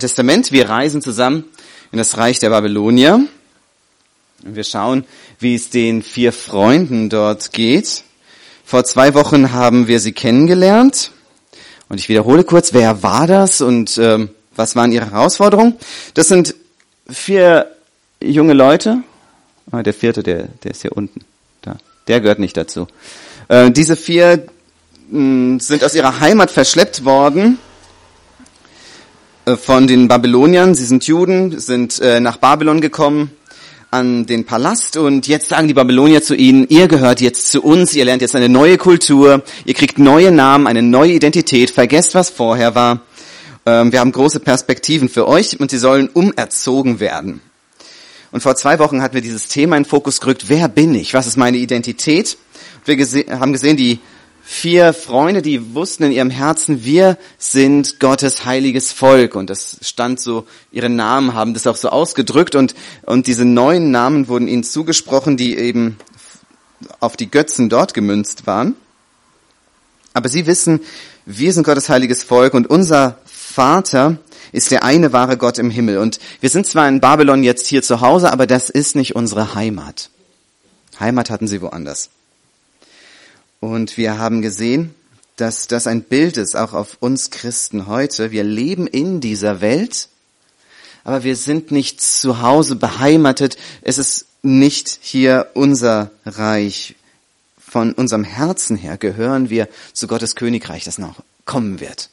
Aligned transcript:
Testament. 0.00 0.52
Wir 0.52 0.68
reisen 0.68 1.02
zusammen 1.02 1.44
in 1.92 1.98
das 1.98 2.16
Reich 2.16 2.38
der 2.38 2.50
Babylonier. 2.50 3.26
Wir 4.42 4.64
schauen, 4.64 5.04
wie 5.38 5.54
es 5.54 5.70
den 5.70 6.02
vier 6.02 6.32
Freunden 6.32 7.08
dort 7.08 7.52
geht. 7.52 8.04
Vor 8.64 8.84
zwei 8.84 9.14
Wochen 9.14 9.52
haben 9.52 9.86
wir 9.86 10.00
sie 10.00 10.12
kennengelernt. 10.12 11.12
Und 11.88 11.98
ich 11.98 12.08
wiederhole 12.08 12.44
kurz, 12.44 12.72
wer 12.72 13.02
war 13.02 13.26
das 13.26 13.60
und 13.60 13.96
ähm, 13.98 14.30
was 14.54 14.74
waren 14.74 14.92
ihre 14.92 15.10
Herausforderungen? 15.10 15.76
Das 16.14 16.28
sind 16.28 16.54
vier 17.08 17.70
junge 18.20 18.54
Leute. 18.54 19.02
Ah, 19.70 19.82
der 19.82 19.94
vierte, 19.94 20.22
der, 20.22 20.48
der 20.64 20.72
ist 20.72 20.82
hier 20.82 20.96
unten. 20.96 21.20
Da. 21.62 21.76
Der 22.08 22.20
gehört 22.20 22.38
nicht 22.38 22.56
dazu. 22.56 22.88
Äh, 23.48 23.70
diese 23.70 23.96
vier 23.96 24.46
mh, 25.10 25.18
hm, 25.18 25.60
sind 25.60 25.84
aus 25.84 25.94
ihrer 25.94 26.20
Heimat 26.20 26.50
verschleppt 26.50 27.04
worden 27.04 27.58
von 29.54 29.86
den 29.86 30.08
Babyloniern. 30.08 30.74
Sie 30.74 30.84
sind 30.84 31.06
Juden, 31.06 31.60
sind 31.60 32.00
äh, 32.00 32.18
nach 32.18 32.38
Babylon 32.38 32.80
gekommen 32.80 33.30
an 33.92 34.26
den 34.26 34.44
Palast 34.44 34.96
und 34.96 35.28
jetzt 35.28 35.48
sagen 35.48 35.68
die 35.68 35.74
Babylonier 35.74 36.20
zu 36.20 36.34
ihnen, 36.34 36.66
ihr 36.68 36.88
gehört 36.88 37.20
jetzt 37.20 37.52
zu 37.52 37.62
uns, 37.62 37.94
ihr 37.94 38.04
lernt 38.04 38.20
jetzt 38.22 38.34
eine 38.34 38.48
neue 38.48 38.76
Kultur, 38.76 39.44
ihr 39.64 39.74
kriegt 39.74 40.00
neue 40.00 40.32
Namen, 40.32 40.66
eine 40.66 40.82
neue 40.82 41.12
Identität, 41.12 41.70
vergesst, 41.70 42.16
was 42.16 42.30
vorher 42.30 42.74
war. 42.74 43.02
Ähm, 43.64 43.92
wir 43.92 44.00
haben 44.00 44.10
große 44.10 44.40
Perspektiven 44.40 45.08
für 45.08 45.28
euch 45.28 45.60
und 45.60 45.70
sie 45.70 45.78
sollen 45.78 46.08
umerzogen 46.08 46.98
werden. 46.98 47.40
Und 48.32 48.42
vor 48.42 48.56
zwei 48.56 48.80
Wochen 48.80 49.00
hatten 49.00 49.14
wir 49.14 49.22
dieses 49.22 49.46
Thema 49.46 49.76
in 49.76 49.84
Fokus 49.84 50.20
gerückt, 50.20 50.48
wer 50.48 50.68
bin 50.68 50.92
ich, 50.96 51.14
was 51.14 51.28
ist 51.28 51.36
meine 51.36 51.56
Identität? 51.56 52.36
Wir 52.84 52.98
haben 53.38 53.52
gesehen, 53.52 53.76
die 53.76 54.00
vier 54.48 54.92
Freunde, 54.92 55.42
die 55.42 55.74
wussten 55.74 56.04
in 56.04 56.12
ihrem 56.12 56.30
Herzen, 56.30 56.84
wir 56.84 57.18
sind 57.36 57.98
Gottes 57.98 58.44
heiliges 58.44 58.92
Volk. 58.92 59.34
Und 59.34 59.50
das 59.50 59.78
stand 59.82 60.20
so, 60.20 60.46
ihre 60.70 60.88
Namen 60.88 61.34
haben 61.34 61.52
das 61.52 61.66
auch 61.66 61.74
so 61.74 61.88
ausgedrückt 61.88 62.54
und, 62.54 62.76
und 63.02 63.26
diese 63.26 63.44
neuen 63.44 63.90
Namen 63.90 64.28
wurden 64.28 64.46
ihnen 64.46 64.62
zugesprochen, 64.62 65.36
die 65.36 65.58
eben 65.58 65.98
auf 67.00 67.16
die 67.16 67.28
Götzen 67.28 67.68
dort 67.68 67.92
gemünzt 67.92 68.46
waren. 68.46 68.76
Aber 70.14 70.28
sie 70.28 70.46
wissen, 70.46 70.80
wir 71.24 71.52
sind 71.52 71.64
Gottes 71.64 71.88
heiliges 71.88 72.22
Volk 72.22 72.54
und 72.54 72.70
unser 72.70 73.18
Vater 73.24 74.16
ist 74.52 74.70
der 74.70 74.84
eine 74.84 75.12
wahre 75.12 75.36
Gott 75.36 75.58
im 75.58 75.70
Himmel. 75.70 75.98
Und 75.98 76.20
wir 76.40 76.50
sind 76.50 76.68
zwar 76.68 76.88
in 76.88 77.00
Babylon 77.00 77.42
jetzt 77.42 77.66
hier 77.66 77.82
zu 77.82 78.00
Hause, 78.00 78.32
aber 78.32 78.46
das 78.46 78.70
ist 78.70 78.94
nicht 78.94 79.16
unsere 79.16 79.56
Heimat. 79.56 80.08
Heimat 81.00 81.30
hatten 81.30 81.48
sie 81.48 81.60
woanders. 81.62 82.10
Und 83.66 83.96
wir 83.96 84.16
haben 84.16 84.42
gesehen, 84.42 84.94
dass 85.34 85.66
das 85.66 85.88
ein 85.88 86.02
Bild 86.02 86.36
ist, 86.36 86.54
auch 86.54 86.72
auf 86.72 86.98
uns 87.00 87.30
Christen 87.30 87.88
heute. 87.88 88.30
Wir 88.30 88.44
leben 88.44 88.86
in 88.86 89.20
dieser 89.20 89.60
Welt, 89.60 90.08
aber 91.02 91.24
wir 91.24 91.34
sind 91.34 91.72
nicht 91.72 92.00
zu 92.00 92.42
Hause 92.42 92.76
beheimatet. 92.76 93.56
Es 93.82 93.98
ist 93.98 94.26
nicht 94.42 94.98
hier 95.02 95.48
unser 95.54 96.12
Reich. 96.24 96.94
Von 97.58 97.92
unserem 97.92 98.22
Herzen 98.22 98.76
her 98.76 98.98
gehören 98.98 99.50
wir 99.50 99.68
zu 99.92 100.06
Gottes 100.06 100.36
Königreich, 100.36 100.84
das 100.84 100.98
noch 100.98 101.24
kommen 101.44 101.80
wird. 101.80 102.10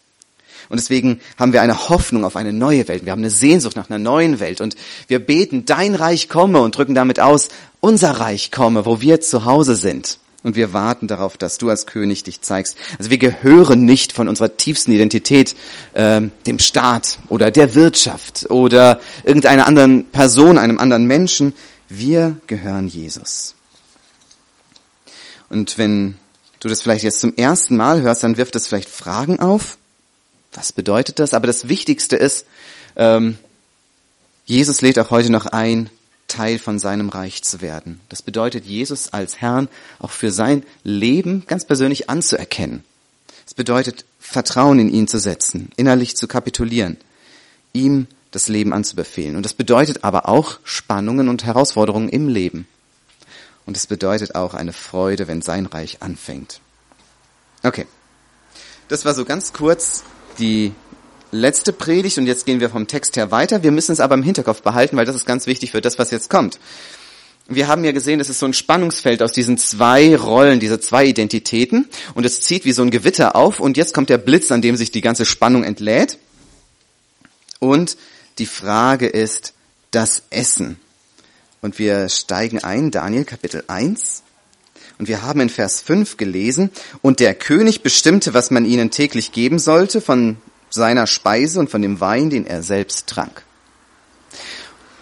Und 0.70 0.80
deswegen 0.80 1.22
haben 1.38 1.54
wir 1.54 1.62
eine 1.62 1.88
Hoffnung 1.88 2.26
auf 2.26 2.36
eine 2.36 2.52
neue 2.52 2.88
Welt. 2.88 3.06
Wir 3.06 3.12
haben 3.12 3.20
eine 3.20 3.30
Sehnsucht 3.30 3.76
nach 3.76 3.92
einer 3.92 4.00
neuen 4.00 4.40
Welt. 4.40 4.60
Und 4.60 4.76
wir 5.08 5.20
beten, 5.20 5.66
dein 5.66 5.94
Reich 5.94 6.30
komme 6.30 6.62
und 6.62 6.76
drücken 6.76 6.96
damit 6.96 7.20
aus, 7.20 7.50
unser 7.80 8.20
Reich 8.20 8.50
komme, 8.50 8.88
wo 8.88 9.02
wir 9.02 9.22
zu 9.22 9.46
Hause 9.46 9.76
sind. 9.76 10.18
Und 10.44 10.58
wir 10.58 10.74
warten 10.74 11.08
darauf, 11.08 11.38
dass 11.38 11.58
du 11.58 11.70
als 11.70 11.86
König 11.86 12.24
dich 12.24 12.42
zeigst. 12.42 12.78
Also 13.00 13.10
wir 13.10 13.18
gehören 13.18 13.86
nicht 13.86 14.12
von 14.12 14.28
unserer 14.28 14.58
tiefsten 14.58 14.92
Identität 14.92 15.56
äh, 15.94 16.22
dem 16.46 16.60
Staat 16.60 17.20
oder 17.30 17.50
der 17.50 17.76
Wirtschaft 17.76 18.52
oder 18.52 19.00
irgendeiner 19.24 19.66
anderen 19.66 20.06
Person, 20.06 20.58
einem 20.58 20.80
anderen 20.80 21.06
Menschen. 21.06 21.54
Wir 21.88 22.36
gehören 22.48 22.88
Jesus. 22.88 23.56
Und 25.50 25.78
wenn 25.78 26.16
du 26.60 26.68
das 26.68 26.82
vielleicht 26.82 27.04
jetzt 27.04 27.22
zum 27.22 27.36
ersten 27.36 27.78
Mal 27.78 28.02
hörst, 28.02 28.24
dann 28.24 28.38
wirft 28.38 28.56
es 28.56 28.68
vielleicht 28.68 28.90
Fragen 28.90 29.40
auf. 29.40 29.78
Was 30.54 30.74
bedeutet 30.74 31.20
das? 31.20 31.34
Aber 31.34 31.48
das 31.48 31.70
Wichtigste 31.70 32.16
ist, 32.16 32.46
ähm, 32.96 33.38
Jesus 34.46 34.82
lädt 34.82 35.00
auch 35.00 35.10
heute 35.10 35.32
noch 35.32 35.46
ein, 35.46 35.90
Teil 36.34 36.58
von 36.58 36.80
seinem 36.80 37.10
Reich 37.10 37.44
zu 37.44 37.62
werden. 37.62 38.00
Das 38.10 38.24
bedeutet, 38.24 38.66
Jesus 38.66 39.14
als 39.14 39.40
Herrn 39.40 39.70
auch 40.00 40.10
für 40.10 40.32
sein 40.32 40.64
Leben 40.84 41.44
ganz 41.46 41.64
persönlich 41.66 42.10
anzuerkennen. 42.10 42.84
Es 43.46 43.54
bedeutet, 43.54 44.06
Vertrauen 44.20 44.80
in 44.80 44.90
ihn 44.90 45.08
zu 45.08 45.20
setzen, 45.20 45.70
innerlich 45.76 46.18
zu 46.18 46.28
kapitulieren, 46.28 46.98
ihm 47.72 48.08
das 48.32 48.48
Leben 48.48 48.74
anzubefehlen. 48.74 49.36
Und 49.36 49.44
das 49.44 49.54
bedeutet 49.54 50.04
aber 50.04 50.28
auch 50.28 50.60
Spannungen 50.64 51.30
und 51.30 51.44
Herausforderungen 51.44 52.10
im 52.10 52.28
Leben. 52.28 52.68
Und 53.68 53.78
es 53.78 53.86
bedeutet 53.86 54.34
auch 54.34 54.56
eine 54.56 54.74
Freude, 54.74 55.28
wenn 55.28 55.42
sein 55.42 55.68
Reich 55.68 56.02
anfängt. 56.02 56.62
Okay. 57.62 57.86
Das 58.88 59.06
war 59.06 59.14
so 59.14 59.24
ganz 59.24 59.54
kurz 59.54 60.04
die 60.40 60.74
letzte 61.34 61.74
Predigt 61.74 62.18
und 62.18 62.28
jetzt 62.28 62.46
gehen 62.46 62.60
wir 62.60 62.70
vom 62.70 62.88
Text 62.88 63.18
her 63.18 63.32
weiter. 63.32 63.64
Wir 63.64 63.72
müssen 63.72 63.92
es 63.92 64.00
aber 64.00 64.16
im 64.16 64.24
Hinterkopf 64.24 64.62
behalten, 64.62 64.96
weil 64.96 65.06
das 65.06 65.16
ist 65.16 65.26
ganz 65.26 65.48
wichtig 65.48 65.72
für 65.72 65.82
das, 65.82 66.00
was 66.00 66.12
jetzt 66.12 66.30
kommt. 66.30 66.60
Wir 67.48 67.68
haben 67.68 67.84
ja 67.84 67.92
gesehen, 67.92 68.22
es 68.22 68.30
ist 68.30 68.40
so 68.40 68.46
ein 68.46 68.54
Spannungsfeld 68.54 69.22
aus 69.22 69.34
diesen 69.34 69.58
zwei 69.58 70.16
Rollen, 70.16 70.62
diese 70.62 70.80
zwei 70.80 71.06
Identitäten 71.06 71.90
und 72.14 72.26
es 72.26 72.40
zieht 72.40 72.64
wie 72.64 72.72
so 72.72 72.84
ein 72.84 72.92
Gewitter 72.92 73.36
auf 73.36 73.60
und 73.60 73.76
jetzt 73.76 73.94
kommt 73.94 74.10
der 74.10 74.18
Blitz, 74.18 74.52
an 74.52 74.62
dem 74.62 74.78
sich 74.78 74.92
die 74.92 75.02
ganze 75.02 75.26
Spannung 75.26 75.66
entlädt. 75.66 76.20
Und 77.60 77.98
die 78.38 78.46
Frage 78.46 79.08
ist 79.08 79.54
das 79.92 80.24
Essen. 80.30 80.78
Und 81.62 81.80
wir 81.80 82.10
steigen 82.10 82.64
ein, 82.64 82.92
Daniel 82.92 83.26
Kapitel 83.26 83.64
1. 83.68 84.24
Und 85.00 85.08
wir 85.08 85.22
haben 85.22 85.40
in 85.40 85.50
Vers 85.50 85.82
5 85.82 86.18
gelesen, 86.18 86.72
und 87.02 87.20
der 87.20 87.34
König 87.34 87.84
bestimmte, 87.84 88.34
was 88.34 88.52
man 88.52 88.66
ihnen 88.66 88.92
täglich 88.92 89.32
geben 89.32 89.60
sollte, 89.60 90.02
von 90.02 90.38
seiner 90.74 91.06
Speise 91.06 91.60
und 91.60 91.70
von 91.70 91.84
dem 91.84 92.00
Wein, 92.00 92.32
den 92.32 92.48
er 92.48 92.64
selbst 92.64 93.06
trank. 93.06 93.44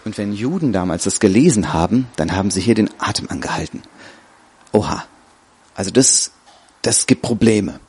Und 0.04 0.18
wenn 0.18 0.34
Juden 0.34 0.72
damals 0.72 1.04
das 1.04 1.18
gelesen 1.18 1.72
haben, 1.72 2.08
dann 2.16 2.32
haben 2.32 2.50
sie 2.50 2.60
hier 2.60 2.74
den 2.74 2.90
Atem 2.98 3.30
angehalten. 3.30 3.82
Oha. 4.72 5.06
Also 5.74 5.90
das, 5.90 6.32
das 6.82 7.06
gibt 7.06 7.22
Probleme. 7.22 7.80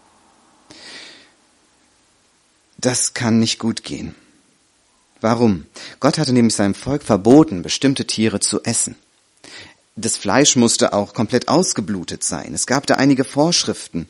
Das 2.78 3.14
kann 3.14 3.40
nicht 3.40 3.60
gut 3.60 3.84
gehen. 3.84 4.16
Warum? 5.20 5.66
Gott 6.00 6.18
hatte 6.18 6.32
nämlich 6.32 6.56
seinem 6.56 6.76
Volk 6.76 7.04
verboten, 7.04 7.64
bestimmte 7.64 8.06
Tiere 8.08 8.40
zu 8.40 8.64
essen. 8.64 8.96
Das 9.98 10.16
Fleisch 10.16 10.56
musste 10.56 10.94
auch 10.94 11.14
komplett 11.14 11.50
ausgeblutet 11.50 12.24
sein. 12.24 12.54
Es 12.54 12.66
gab 12.66 12.88
da 12.88 12.96
einige 12.96 13.26
Vorschriften. 13.26 14.08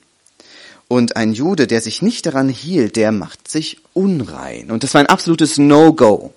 Und 0.93 1.15
ein 1.15 1.33
Jude, 1.33 1.65
der 1.65 1.81
sich 1.81 2.03
nicht 2.03 2.27
daran 2.27 2.49
hielt, 2.49 2.97
der 2.97 3.11
macht 3.11 3.49
sich 3.49 3.81
unrein. 3.93 4.69
Und 4.69 4.83
das 4.83 4.93
war 4.93 5.01
ein 5.01 5.07
absolutes 5.07 5.57
No-Go. 5.57 6.35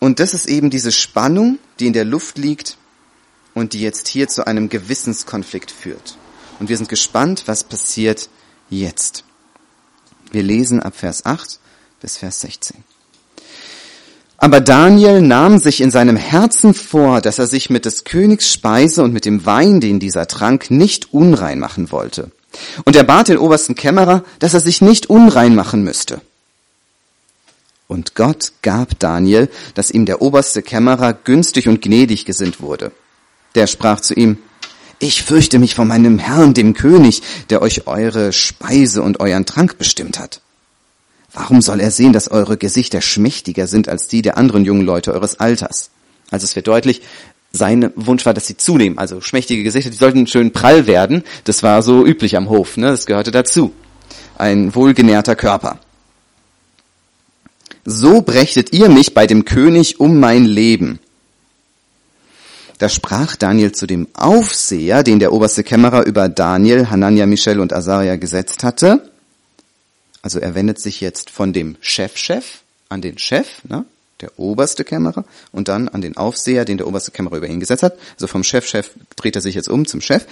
Und 0.00 0.18
das 0.18 0.34
ist 0.34 0.46
eben 0.46 0.70
diese 0.70 0.90
Spannung, 0.90 1.60
die 1.78 1.86
in 1.86 1.92
der 1.92 2.04
Luft 2.04 2.36
liegt 2.36 2.76
und 3.54 3.74
die 3.74 3.80
jetzt 3.80 4.08
hier 4.08 4.26
zu 4.26 4.48
einem 4.48 4.70
Gewissenskonflikt 4.70 5.70
führt. 5.70 6.18
Und 6.58 6.68
wir 6.68 6.76
sind 6.76 6.88
gespannt, 6.88 7.44
was 7.46 7.62
passiert 7.62 8.28
jetzt. 8.70 9.22
Wir 10.32 10.42
lesen 10.42 10.80
ab 10.80 10.96
Vers 10.96 11.26
8 11.26 11.60
bis 12.00 12.16
Vers 12.16 12.40
16. 12.40 12.82
Aber 14.36 14.60
Daniel 14.60 15.22
nahm 15.22 15.58
sich 15.58 15.80
in 15.80 15.92
seinem 15.92 16.16
Herzen 16.16 16.74
vor, 16.74 17.20
dass 17.20 17.38
er 17.38 17.46
sich 17.46 17.70
mit 17.70 17.84
des 17.84 18.02
Königs 18.02 18.52
Speise 18.52 19.04
und 19.04 19.12
mit 19.12 19.26
dem 19.26 19.46
Wein, 19.46 19.78
den 19.78 20.00
dieser 20.00 20.26
trank, 20.26 20.72
nicht 20.72 21.14
unrein 21.14 21.60
machen 21.60 21.92
wollte. 21.92 22.32
Und 22.84 22.96
er 22.96 23.04
bat 23.04 23.28
den 23.28 23.38
obersten 23.38 23.74
Kämmerer, 23.74 24.24
dass 24.38 24.54
er 24.54 24.60
sich 24.60 24.80
nicht 24.80 25.06
unrein 25.10 25.54
machen 25.54 25.82
müsste. 25.84 26.20
Und 27.86 28.14
Gott 28.14 28.52
gab 28.62 28.98
Daniel, 28.98 29.48
dass 29.74 29.90
ihm 29.90 30.06
der 30.06 30.22
oberste 30.22 30.62
Kämmerer 30.62 31.12
günstig 31.12 31.68
und 31.68 31.82
gnädig 31.82 32.24
gesinnt 32.24 32.60
wurde. 32.60 32.92
Der 33.54 33.66
sprach 33.66 34.00
zu 34.00 34.14
ihm, 34.14 34.38
ich 34.98 35.22
fürchte 35.22 35.58
mich 35.58 35.74
vor 35.74 35.84
meinem 35.84 36.18
Herrn, 36.18 36.54
dem 36.54 36.74
König, 36.74 37.22
der 37.50 37.62
euch 37.62 37.86
eure 37.86 38.32
Speise 38.32 39.02
und 39.02 39.20
euren 39.20 39.44
Trank 39.44 39.76
bestimmt 39.76 40.18
hat. 40.18 40.40
Warum 41.32 41.60
soll 41.60 41.80
er 41.80 41.90
sehen, 41.90 42.12
dass 42.12 42.30
eure 42.30 42.56
Gesichter 42.56 43.00
schmächtiger 43.00 43.66
sind 43.66 43.88
als 43.88 44.06
die 44.06 44.22
der 44.22 44.38
anderen 44.38 44.64
jungen 44.64 44.86
Leute 44.86 45.12
eures 45.12 45.40
Alters? 45.40 45.90
Also 46.30 46.44
es 46.44 46.56
wird 46.56 46.68
deutlich, 46.68 47.02
sein 47.54 47.92
Wunsch 47.94 48.26
war, 48.26 48.34
dass 48.34 48.46
sie 48.46 48.56
zunehmen. 48.56 48.98
Also 48.98 49.20
schmächtige 49.20 49.62
Gesichter, 49.62 49.90
die 49.90 49.96
sollten 49.96 50.26
schön 50.26 50.52
prall 50.52 50.86
werden. 50.86 51.22
Das 51.44 51.62
war 51.62 51.82
so 51.82 52.04
üblich 52.04 52.36
am 52.36 52.50
Hof, 52.50 52.76
ne? 52.76 52.88
das 52.88 53.06
gehörte 53.06 53.30
dazu. 53.30 53.72
Ein 54.36 54.74
wohlgenährter 54.74 55.36
Körper. 55.36 55.78
So 57.84 58.22
brächtet 58.22 58.72
ihr 58.72 58.88
mich 58.88 59.14
bei 59.14 59.26
dem 59.26 59.44
König 59.44 60.00
um 60.00 60.18
mein 60.18 60.44
Leben. 60.44 60.98
Da 62.78 62.88
sprach 62.88 63.36
Daniel 63.36 63.70
zu 63.70 63.86
dem 63.86 64.08
Aufseher, 64.14 65.04
den 65.04 65.20
der 65.20 65.32
oberste 65.32 65.62
Kämmerer 65.62 66.04
über 66.06 66.28
Daniel, 66.28 66.90
Hanania, 66.90 67.26
Michel 67.26 67.60
und 67.60 67.72
Asaria 67.72 68.16
gesetzt 68.16 68.64
hatte. 68.64 69.08
Also 70.22 70.40
er 70.40 70.56
wendet 70.56 70.80
sich 70.80 71.00
jetzt 71.00 71.30
von 71.30 71.52
dem 71.52 71.76
Chefchef 71.80 72.62
an 72.88 73.00
den 73.00 73.18
Chef, 73.18 73.46
ne? 73.68 73.84
Der 74.20 74.38
oberste 74.38 74.84
Kämmerer, 74.84 75.24
und 75.52 75.68
dann 75.68 75.88
an 75.88 76.00
den 76.00 76.16
Aufseher, 76.16 76.64
den 76.64 76.78
der 76.78 76.86
oberste 76.86 77.10
Kämmerer 77.10 77.36
über 77.36 77.48
ihn 77.48 77.60
gesetzt 77.60 77.82
hat. 77.82 77.98
Also 78.14 78.26
vom 78.26 78.44
Chefchef 78.44 78.90
dreht 79.16 79.36
er 79.36 79.42
sich 79.42 79.54
jetzt 79.54 79.68
um 79.68 79.86
zum 79.86 80.00
Chef. 80.00 80.26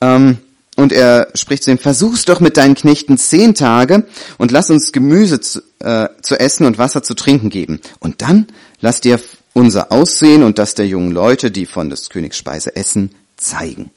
Ähm, 0.00 0.38
und 0.76 0.92
er 0.92 1.28
spricht 1.34 1.64
zu 1.64 1.70
ihm, 1.70 1.78
versuch's 1.78 2.26
doch 2.26 2.40
mit 2.40 2.58
deinen 2.58 2.74
Knechten 2.74 3.16
zehn 3.16 3.54
Tage 3.54 4.06
und 4.36 4.50
lass 4.50 4.68
uns 4.68 4.92
Gemüse 4.92 5.40
zu, 5.40 5.62
äh, 5.78 6.08
zu 6.20 6.38
essen 6.38 6.66
und 6.66 6.76
Wasser 6.76 7.02
zu 7.02 7.14
trinken 7.14 7.48
geben. 7.48 7.80
Und 7.98 8.20
dann 8.20 8.46
lass 8.80 9.00
dir 9.00 9.18
unser 9.54 9.90
Aussehen 9.90 10.42
und 10.42 10.58
das 10.58 10.74
der 10.74 10.86
jungen 10.86 11.12
Leute, 11.12 11.50
die 11.50 11.64
von 11.64 11.88
des 11.88 12.10
Königs 12.10 12.36
Speise 12.36 12.76
essen, 12.76 13.14
zeigen. 13.38 13.90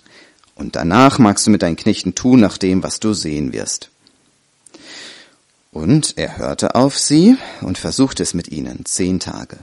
Und 0.56 0.78
danach 0.78 1.20
magst 1.20 1.46
du 1.46 1.52
mit 1.52 1.62
deinen 1.62 1.76
Knechten 1.76 2.16
tun 2.16 2.40
nach 2.40 2.58
dem, 2.58 2.82
was 2.82 3.02
du 3.02 3.14
sehen 3.14 3.52
wirst. 3.52 3.90
Und 5.72 6.18
er 6.18 6.38
hörte 6.38 6.76
auf 6.76 6.98
sie 6.98 7.38
und 7.62 7.78
versuchte 7.78 8.24
es 8.24 8.34
mit 8.34 8.50
ihnen 8.50 8.86
zehn 8.86 9.20
Tage. 9.20 9.58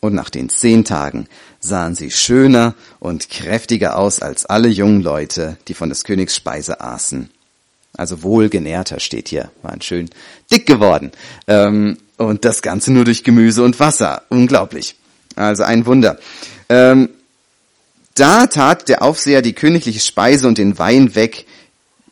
Und 0.00 0.14
nach 0.14 0.30
den 0.30 0.48
zehn 0.48 0.84
Tagen 0.84 1.26
sahen 1.60 1.94
sie 1.94 2.10
schöner 2.10 2.74
und 3.00 3.30
kräftiger 3.30 3.96
aus 3.96 4.20
als 4.20 4.44
alle 4.44 4.68
jungen 4.68 5.00
Leute, 5.02 5.56
die 5.68 5.74
von 5.74 5.88
des 5.88 6.04
Königs 6.04 6.36
Speise 6.36 6.80
aßen. 6.80 7.30
Also 7.96 8.22
wohlgenährter 8.22 9.00
steht 9.00 9.28
hier, 9.28 9.50
waren 9.62 9.80
schön 9.80 10.10
dick 10.50 10.66
geworden. 10.66 11.12
Ähm, 11.46 11.96
und 12.18 12.44
das 12.44 12.62
Ganze 12.62 12.92
nur 12.92 13.04
durch 13.04 13.24
Gemüse 13.24 13.62
und 13.62 13.80
Wasser. 13.80 14.22
Unglaublich. 14.28 14.96
Also 15.34 15.62
ein 15.62 15.86
Wunder. 15.86 16.18
Ähm, 16.68 17.10
da 18.14 18.46
tat 18.46 18.88
der 18.88 19.02
Aufseher 19.02 19.42
die 19.42 19.52
königliche 19.52 20.00
Speise 20.00 20.48
und 20.48 20.58
den 20.58 20.78
Wein 20.78 21.14
weg, 21.14 21.46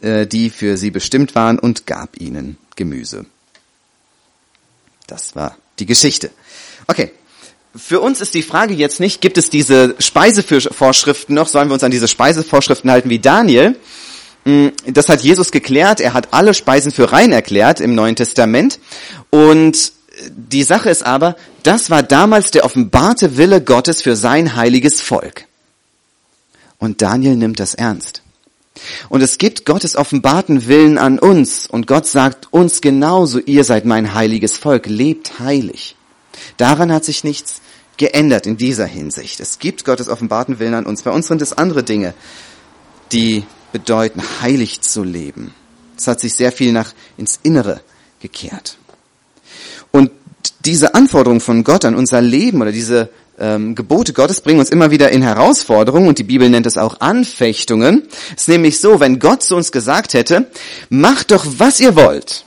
äh, 0.01 0.27
die 0.27 0.51
für 0.51 0.77
sie 0.77 0.91
bestimmt 0.91 1.35
waren, 1.35 1.59
und 1.59 1.87
gab 1.87 2.21
ihnen 2.21 2.59
Gemüse. 2.77 3.27
Das 5.07 5.37
war 5.37 5.57
die 5.79 5.87
Geschichte. 5.87 6.31
Okay. 6.87 7.13
Für 7.77 8.01
uns 8.01 8.21
ist 8.21 8.35
die 8.35 8.43
Frage 8.43 8.73
jetzt 8.73 9.01
nicht, 9.01 9.21
gibt 9.21 9.37
es 9.37 9.51
diese 9.51 9.97
Speisevorschriften 9.99 11.35
noch? 11.35 11.49
Sollen 11.49 11.69
wir 11.69 11.75
uns 11.75 11.83
an 11.83 11.91
diese 11.91 12.07
Speisevorschriften 12.07 12.89
halten 12.89 13.11
wie 13.11 13.19
Daniel? 13.19 13.77
Hm, 14.45 14.73
das 14.87 15.09
hat 15.09 15.23
Jesus 15.23 15.51
geklärt. 15.51 16.01
Er 16.01 16.15
hat 16.15 16.29
alle 16.33 16.55
Speisen 16.55 16.93
für 16.93 17.11
rein 17.11 17.33
erklärt 17.33 17.81
im 17.81 17.97
Neuen 17.97 18.15
Testament. 18.15 18.79
Und 19.31 19.93
die 20.31 20.63
Sache 20.63 20.91
ist 20.91 21.05
aber, 21.05 21.37
das 21.63 21.91
war 21.91 22.03
damals 22.03 22.51
der 22.53 22.65
offenbarte 22.65 23.37
Wille 23.37 23.61
Gottes 23.61 24.03
für 24.03 24.15
sein 24.15 24.55
heiliges 24.55 25.01
Volk. 25.01 25.47
Und 26.79 27.03
Daniel 27.03 27.37
nimmt 27.37 27.59
das 27.59 27.75
ernst. 27.75 28.23
Und 29.09 29.23
es 29.23 29.39
gibt 29.39 29.65
Gottes 29.65 29.97
offenbarten 29.97 30.67
Willen 30.67 30.99
an 30.99 31.19
uns. 31.19 31.67
Und 31.67 31.87
Gott 31.87 32.07
sagt 32.07 32.53
uns 32.53 32.81
genauso, 32.81 33.39
ihr 33.39 33.65
seid 33.65 33.85
mein 33.85 34.15
heiliges 34.15 34.57
Volk, 34.57 34.87
lebt 34.87 35.39
heilig. 35.39 35.97
Daran 36.57 36.93
hat 36.93 37.05
sich 37.05 37.25
nichts 37.25 37.61
geändert 37.97 38.47
in 38.47 38.57
dieser 38.57 38.87
Hinsicht. 38.87 39.41
Es 39.41 39.59
gibt 39.59 39.85
Gottes 39.85 40.09
offenbarten 40.09 40.59
Willen 40.59 40.75
an 40.75 40.87
uns. 40.87 41.03
Bei 41.03 41.13
uns 41.13 41.29
sind 41.29 41.43
es 41.43 41.53
andere 41.53 41.85
Dinge, 41.85 42.15
die 43.13 43.45
bedeuten, 43.73 44.23
heilig 44.41 44.81
zu 44.81 45.05
leben. 45.05 45.55
Es 45.97 46.09
hat 46.09 46.21
sich 46.21 46.35
sehr 46.35 46.51
viel 46.51 46.73
nach 46.73 46.93
ins 47.17 47.39
Innere 47.43 47.81
gekehrt. 48.21 48.79
Und 49.93 50.11
diese 50.65 50.95
Anforderung 50.95 51.41
von 51.41 51.63
Gott 51.63 51.85
an 51.85 51.95
unser 51.95 52.21
Leben 52.21 52.61
oder 52.61 52.73
diese 52.73 53.11
ähm, 53.39 53.75
Gebote 53.75 54.13
Gottes 54.13 54.41
bringen 54.41 54.61
uns 54.61 54.71
immer 54.71 54.91
wieder 54.91 55.11
in 55.11 55.23
Herausforderungen 55.23 56.09
und 56.09 56.19
die 56.19 56.25
Bibel 56.25 56.49
nennt 56.49 56.67
es 56.67 56.79
auch 56.79 57.01
Anfechtungen. 57.01 58.09
Es 58.35 58.43
ist 58.43 58.49
nämlich 58.49 58.81
so, 58.81 59.01
wenn 59.01 59.19
Gott 59.19 59.43
zu 59.43 59.57
uns 59.57 59.73
gesagt 59.73 60.15
hätte, 60.15 60.51
macht 60.89 61.31
doch 61.31 61.45
was 61.59 61.81
ihr 61.81 61.97
wollt, 61.97 62.45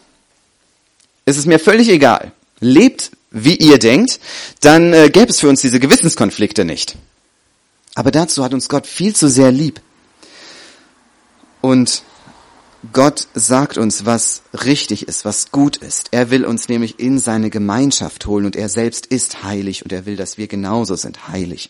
es 1.26 1.38
ist 1.38 1.46
mir 1.46 1.60
völlig 1.60 1.90
egal, 1.90 2.32
lebt 2.60 3.12
wie 3.32 3.56
ihr 3.56 3.80
denkt, 3.80 4.20
dann 4.62 4.94
äh, 4.94 5.10
gäbe 5.10 5.30
es 5.30 5.42
für 5.42 5.50
uns 5.50 5.62
diese 5.62 5.80
Gewissenskonflikte 5.80 6.64
nicht. 6.64 6.96
Aber 7.96 8.12
dazu 8.12 8.44
hat 8.44 8.54
uns 8.54 8.70
Gott 8.70 8.88
viel 8.88 9.16
zu 9.16 9.28
sehr 9.28 9.52
lieb. 9.52 9.82
Und 11.62 12.04
Gott 12.94 13.28
sagt 13.34 13.78
uns, 13.78 14.06
was 14.06 14.42
richtig 14.66 15.08
ist, 15.08 15.26
was 15.26 15.52
gut 15.52 15.78
ist. 15.78 16.10
Er 16.12 16.30
will 16.30 16.46
uns 16.46 16.70
nämlich 16.70 17.00
in 17.00 17.20
seine 17.20 17.50
Gemeinschaft 17.50 18.26
holen 18.26 18.46
und 18.46 18.56
er 18.56 18.70
selbst 18.70 19.06
ist 19.08 19.44
heilig 19.44 19.84
und 19.84 19.92
er 19.92 20.06
will, 20.06 20.16
dass 20.16 20.38
wir 20.38 20.48
genauso 20.48 20.96
sind, 20.96 21.28
heilig. 21.28 21.70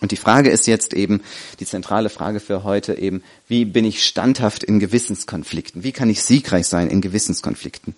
Und 0.00 0.10
die 0.10 0.16
Frage 0.16 0.50
ist 0.50 0.66
jetzt 0.66 0.94
eben, 0.94 1.22
die 1.60 1.66
zentrale 1.66 2.10
Frage 2.10 2.40
für 2.40 2.64
heute 2.64 2.98
eben, 2.98 3.22
wie 3.46 3.64
bin 3.64 3.84
ich 3.84 4.04
standhaft 4.04 4.64
in 4.64 4.80
Gewissenskonflikten? 4.80 5.84
Wie 5.84 5.92
kann 5.92 6.10
ich 6.10 6.22
siegreich 6.22 6.66
sein 6.66 6.88
in 6.88 7.00
Gewissenskonflikten? 7.00 7.94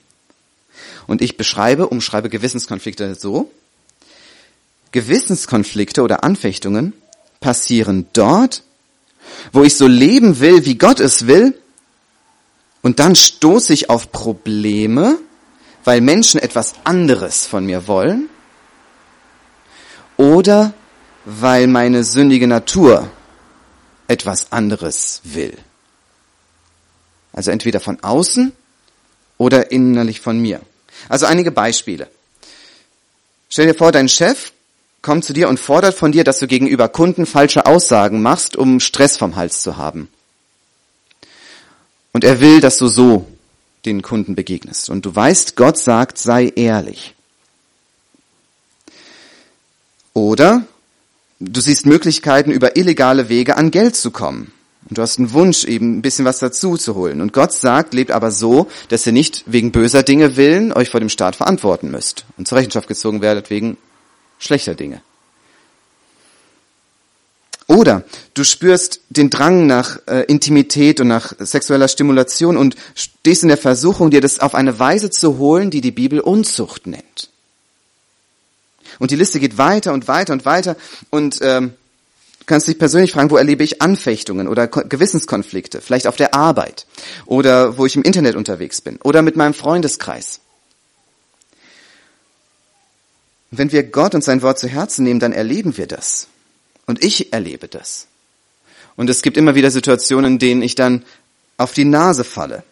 Und 1.06 1.22
ich 1.22 1.36
beschreibe, 1.36 1.88
umschreibe 1.88 2.28
Gewissenskonflikte 2.28 3.14
so, 3.14 3.50
Gewissenskonflikte 4.92 6.02
oder 6.02 6.22
Anfechtungen 6.22 6.92
passieren 7.40 8.06
dort, 8.12 8.62
wo 9.52 9.62
ich 9.62 9.76
so 9.76 9.86
leben 9.86 10.40
will, 10.40 10.66
wie 10.66 10.76
Gott 10.76 11.00
es 11.00 11.26
will, 11.26 11.54
und 12.84 12.98
dann 13.00 13.16
stoße 13.16 13.72
ich 13.72 13.88
auf 13.88 14.12
Probleme, 14.12 15.18
weil 15.84 16.02
Menschen 16.02 16.38
etwas 16.38 16.74
anderes 16.84 17.46
von 17.46 17.64
mir 17.64 17.88
wollen 17.88 18.28
oder 20.18 20.74
weil 21.24 21.66
meine 21.66 22.04
sündige 22.04 22.46
Natur 22.46 23.08
etwas 24.06 24.52
anderes 24.52 25.22
will. 25.24 25.56
Also 27.32 27.50
entweder 27.50 27.80
von 27.80 28.00
außen 28.02 28.52
oder 29.38 29.72
innerlich 29.72 30.20
von 30.20 30.38
mir. 30.38 30.60
Also 31.08 31.24
einige 31.24 31.52
Beispiele. 31.52 32.06
Stell 33.48 33.66
dir 33.66 33.74
vor, 33.74 33.92
dein 33.92 34.10
Chef 34.10 34.52
kommt 35.00 35.24
zu 35.24 35.32
dir 35.32 35.48
und 35.48 35.58
fordert 35.58 35.94
von 35.94 36.12
dir, 36.12 36.22
dass 36.22 36.38
du 36.38 36.46
gegenüber 36.46 36.90
Kunden 36.90 37.24
falsche 37.24 37.64
Aussagen 37.64 38.20
machst, 38.20 38.56
um 38.56 38.78
Stress 38.78 39.16
vom 39.16 39.36
Hals 39.36 39.62
zu 39.62 39.78
haben. 39.78 40.10
Und 42.14 42.22
er 42.22 42.40
will, 42.40 42.60
dass 42.60 42.78
du 42.78 42.86
so 42.86 43.26
den 43.84 44.00
Kunden 44.00 44.36
begegnest. 44.36 44.88
Und 44.88 45.04
du 45.04 45.14
weißt, 45.14 45.56
Gott 45.56 45.76
sagt, 45.76 46.16
sei 46.16 46.52
ehrlich. 46.54 47.14
Oder 50.14 50.64
du 51.40 51.60
siehst 51.60 51.86
Möglichkeiten, 51.86 52.52
über 52.52 52.76
illegale 52.76 53.28
Wege 53.28 53.56
an 53.56 53.72
Geld 53.72 53.96
zu 53.96 54.12
kommen. 54.12 54.52
Und 54.88 54.96
du 54.96 55.02
hast 55.02 55.18
einen 55.18 55.32
Wunsch, 55.32 55.64
eben 55.64 55.98
ein 55.98 56.02
bisschen 56.02 56.24
was 56.24 56.38
dazu 56.38 56.76
zu 56.76 56.94
holen. 56.94 57.20
Und 57.20 57.32
Gott 57.32 57.52
sagt, 57.52 57.94
lebt 57.94 58.12
aber 58.12 58.30
so, 58.30 58.68
dass 58.88 59.06
ihr 59.06 59.12
nicht 59.12 59.42
wegen 59.46 59.72
böser 59.72 60.04
Dinge 60.04 60.36
willen 60.36 60.72
euch 60.72 60.90
vor 60.90 61.00
dem 61.00 61.08
Staat 61.08 61.34
verantworten 61.34 61.90
müsst 61.90 62.26
und 62.36 62.46
zur 62.46 62.58
Rechenschaft 62.58 62.86
gezogen 62.86 63.22
werdet 63.22 63.50
wegen 63.50 63.76
schlechter 64.38 64.74
Dinge. 64.74 65.02
Oder 67.74 68.04
du 68.34 68.44
spürst 68.44 69.00
den 69.10 69.30
Drang 69.30 69.66
nach 69.66 69.98
äh, 70.06 70.20
Intimität 70.26 71.00
und 71.00 71.08
nach 71.08 71.32
sexueller 71.40 71.88
Stimulation 71.88 72.56
und 72.56 72.76
stehst 72.94 73.42
in 73.42 73.48
der 73.48 73.58
Versuchung, 73.58 74.12
dir 74.12 74.20
das 74.20 74.38
auf 74.38 74.54
eine 74.54 74.78
Weise 74.78 75.10
zu 75.10 75.38
holen, 75.38 75.70
die 75.72 75.80
die 75.80 75.90
Bibel 75.90 76.20
Unzucht 76.20 76.86
nennt. 76.86 77.30
Und 79.00 79.10
die 79.10 79.16
Liste 79.16 79.40
geht 79.40 79.58
weiter 79.58 79.92
und 79.92 80.06
weiter 80.06 80.32
und 80.34 80.44
weiter 80.44 80.76
und 81.10 81.40
ähm, 81.42 81.72
kannst 82.46 82.68
dich 82.68 82.78
persönlich 82.78 83.10
fragen, 83.10 83.32
wo 83.32 83.36
erlebe 83.36 83.64
ich 83.64 83.82
Anfechtungen 83.82 84.46
oder 84.46 84.68
Gewissenskonflikte, 84.68 85.80
vielleicht 85.80 86.06
auf 86.06 86.14
der 86.14 86.32
Arbeit 86.32 86.86
oder 87.26 87.76
wo 87.76 87.86
ich 87.86 87.96
im 87.96 88.04
Internet 88.04 88.36
unterwegs 88.36 88.82
bin 88.82 89.00
oder 89.02 89.20
mit 89.20 89.34
meinem 89.34 89.54
Freundeskreis. 89.54 90.38
Und 93.50 93.58
wenn 93.58 93.72
wir 93.72 93.82
Gott 93.82 94.14
und 94.14 94.22
sein 94.22 94.42
Wort 94.42 94.60
zu 94.60 94.68
Herzen 94.68 95.02
nehmen, 95.02 95.18
dann 95.18 95.32
erleben 95.32 95.76
wir 95.76 95.88
das. 95.88 96.28
Und 96.86 97.02
ich 97.02 97.32
erlebe 97.32 97.68
das. 97.68 98.06
Und 98.96 99.10
es 99.10 99.22
gibt 99.22 99.36
immer 99.36 99.54
wieder 99.54 99.70
Situationen, 99.70 100.34
in 100.34 100.38
denen 100.38 100.62
ich 100.62 100.74
dann 100.74 101.04
auf 101.56 101.72
die 101.72 101.84
Nase 101.84 102.24
falle. 102.24 102.62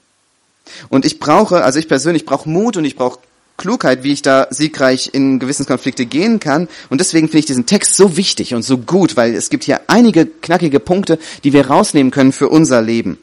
Und 0.88 1.04
ich 1.04 1.18
brauche, 1.18 1.64
also 1.64 1.78
ich 1.78 1.88
persönlich 1.88 2.24
brauche 2.24 2.48
Mut 2.48 2.76
und 2.76 2.84
ich 2.84 2.96
brauche 2.96 3.18
Klugheit, 3.56 4.02
wie 4.02 4.12
ich 4.12 4.22
da 4.22 4.46
siegreich 4.50 5.10
in 5.12 5.38
Gewissenskonflikte 5.38 6.06
gehen 6.06 6.40
kann. 6.40 6.68
Und 6.90 7.00
deswegen 7.00 7.28
finde 7.28 7.38
ich 7.38 7.46
diesen 7.46 7.66
Text 7.66 7.96
so 7.96 8.16
wichtig 8.16 8.54
und 8.54 8.62
so 8.62 8.78
gut, 8.78 9.16
weil 9.16 9.34
es 9.34 9.50
gibt 9.50 9.64
hier 9.64 9.82
einige 9.88 10.26
knackige 10.26 10.80
Punkte, 10.80 11.18
die 11.44 11.52
wir 11.52 11.68
rausnehmen 11.68 12.10
können 12.10 12.32
für 12.32 12.48
unser 12.48 12.82
Leben. 12.82 13.18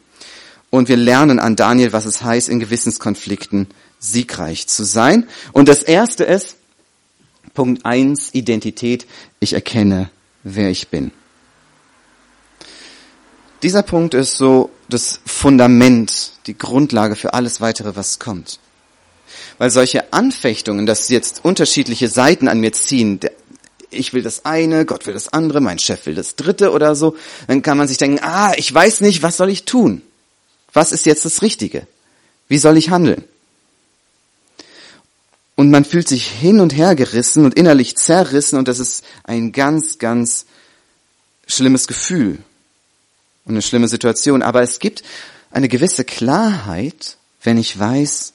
Und 0.70 0.88
wir 0.88 0.98
lernen 0.98 1.40
an 1.40 1.56
Daniel, 1.56 1.94
was 1.94 2.06
es 2.06 2.22
heißt, 2.22 2.48
in 2.48 2.60
Gewissenskonflikten 2.60 3.68
siegreich 4.00 4.68
zu 4.68 4.84
sein. 4.84 5.28
Und 5.52 5.68
das 5.68 5.84
erste 5.84 6.24
ist, 6.24 6.58
Punkt 7.54 7.86
eins 7.86 8.34
Identität. 8.34 9.08
Ich 9.40 9.54
erkenne 9.54 10.10
wer 10.44 10.70
ich 10.70 10.88
bin. 10.90 11.12
Dieser 13.62 13.84
Punkt 13.84 14.14
ist 14.14 14.38
so 14.38 14.70
das 14.88 15.20
Fundament, 15.26 16.32
die 16.48 16.58
Grundlage 16.58 17.16
für 17.16 17.34
alles 17.34 17.60
weitere, 17.60 17.96
was 17.96 18.20
kommt. 18.20 18.60
Weil 19.58 19.70
solche 19.70 20.14
Anfechtungen, 20.14 20.86
dass 20.86 21.10
jetzt 21.10 21.44
unterschiedliche 21.44 22.08
Seiten 22.08 22.48
an 22.48 22.62
mir 22.62 22.72
ziehen, 22.72 23.20
ich 23.92 24.14
will 24.14 24.22
das 24.22 24.46
eine, 24.46 24.86
Gott 24.86 25.06
will 25.08 25.14
das 25.14 25.30
andere, 25.34 25.62
mein 25.62 25.80
Chef 25.80 26.06
will 26.06 26.16
das 26.16 26.36
dritte 26.36 26.72
oder 26.72 26.96
so, 26.96 27.18
dann 27.48 27.62
kann 27.62 27.78
man 27.78 27.88
sich 27.88 27.98
denken, 27.98 28.20
ah, 28.22 28.54
ich 28.56 28.74
weiß 28.74 29.02
nicht, 29.02 29.24
was 29.24 29.38
soll 29.38 29.50
ich 29.50 29.66
tun? 29.66 30.02
Was 30.72 30.92
ist 30.92 31.06
jetzt 31.06 31.26
das 31.26 31.42
Richtige? 31.42 31.88
Wie 32.48 32.60
soll 32.60 32.78
ich 32.78 32.90
handeln? 32.90 33.26
Und 35.60 35.72
man 35.72 35.84
fühlt 35.84 36.08
sich 36.08 36.26
hin 36.26 36.62
und 36.62 36.74
her 36.74 36.96
gerissen 36.96 37.44
und 37.44 37.56
innerlich 37.56 37.98
zerrissen 37.98 38.58
und 38.58 38.70
das 38.70 38.80
ist 38.80 39.04
ein 39.26 39.52
ganz, 39.52 39.98
ganz 39.98 40.46
schlimmes 41.48 41.86
Gefühl 41.86 42.38
und 43.44 43.56
eine 43.56 43.62
schlimme 43.62 43.90
Situation. 43.90 44.42
Aber 44.42 44.62
es 44.62 44.80
gibt 44.80 45.04
eine 45.52 45.68
gewisse 45.68 46.06
Klarheit, 46.06 47.18
wenn 47.44 47.58
ich 47.58 47.78
weiß, 47.78 48.32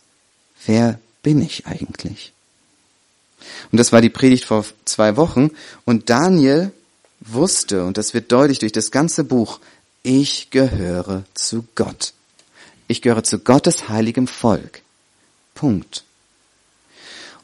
wer 0.66 0.98
bin 1.22 1.40
ich 1.40 1.66
eigentlich? 1.66 2.34
Und 3.72 3.78
das 3.78 3.90
war 3.90 4.02
die 4.02 4.10
Predigt 4.10 4.44
vor 4.44 4.66
zwei 4.84 5.16
Wochen. 5.16 5.50
Und 5.86 6.10
Daniel 6.10 6.72
wusste, 7.20 7.86
und 7.86 7.96
das 7.96 8.12
wird 8.12 8.32
deutlich 8.32 8.58
durch 8.58 8.72
das 8.72 8.90
ganze 8.90 9.24
Buch, 9.24 9.60
ich 10.02 10.50
gehöre 10.50 11.24
zu 11.32 11.64
Gott. 11.74 12.12
Ich 12.86 13.00
gehöre 13.00 13.24
zu 13.24 13.38
Gottes 13.38 13.88
heiligem 13.88 14.26
Volk. 14.26 14.82
Punkt. 15.54 16.04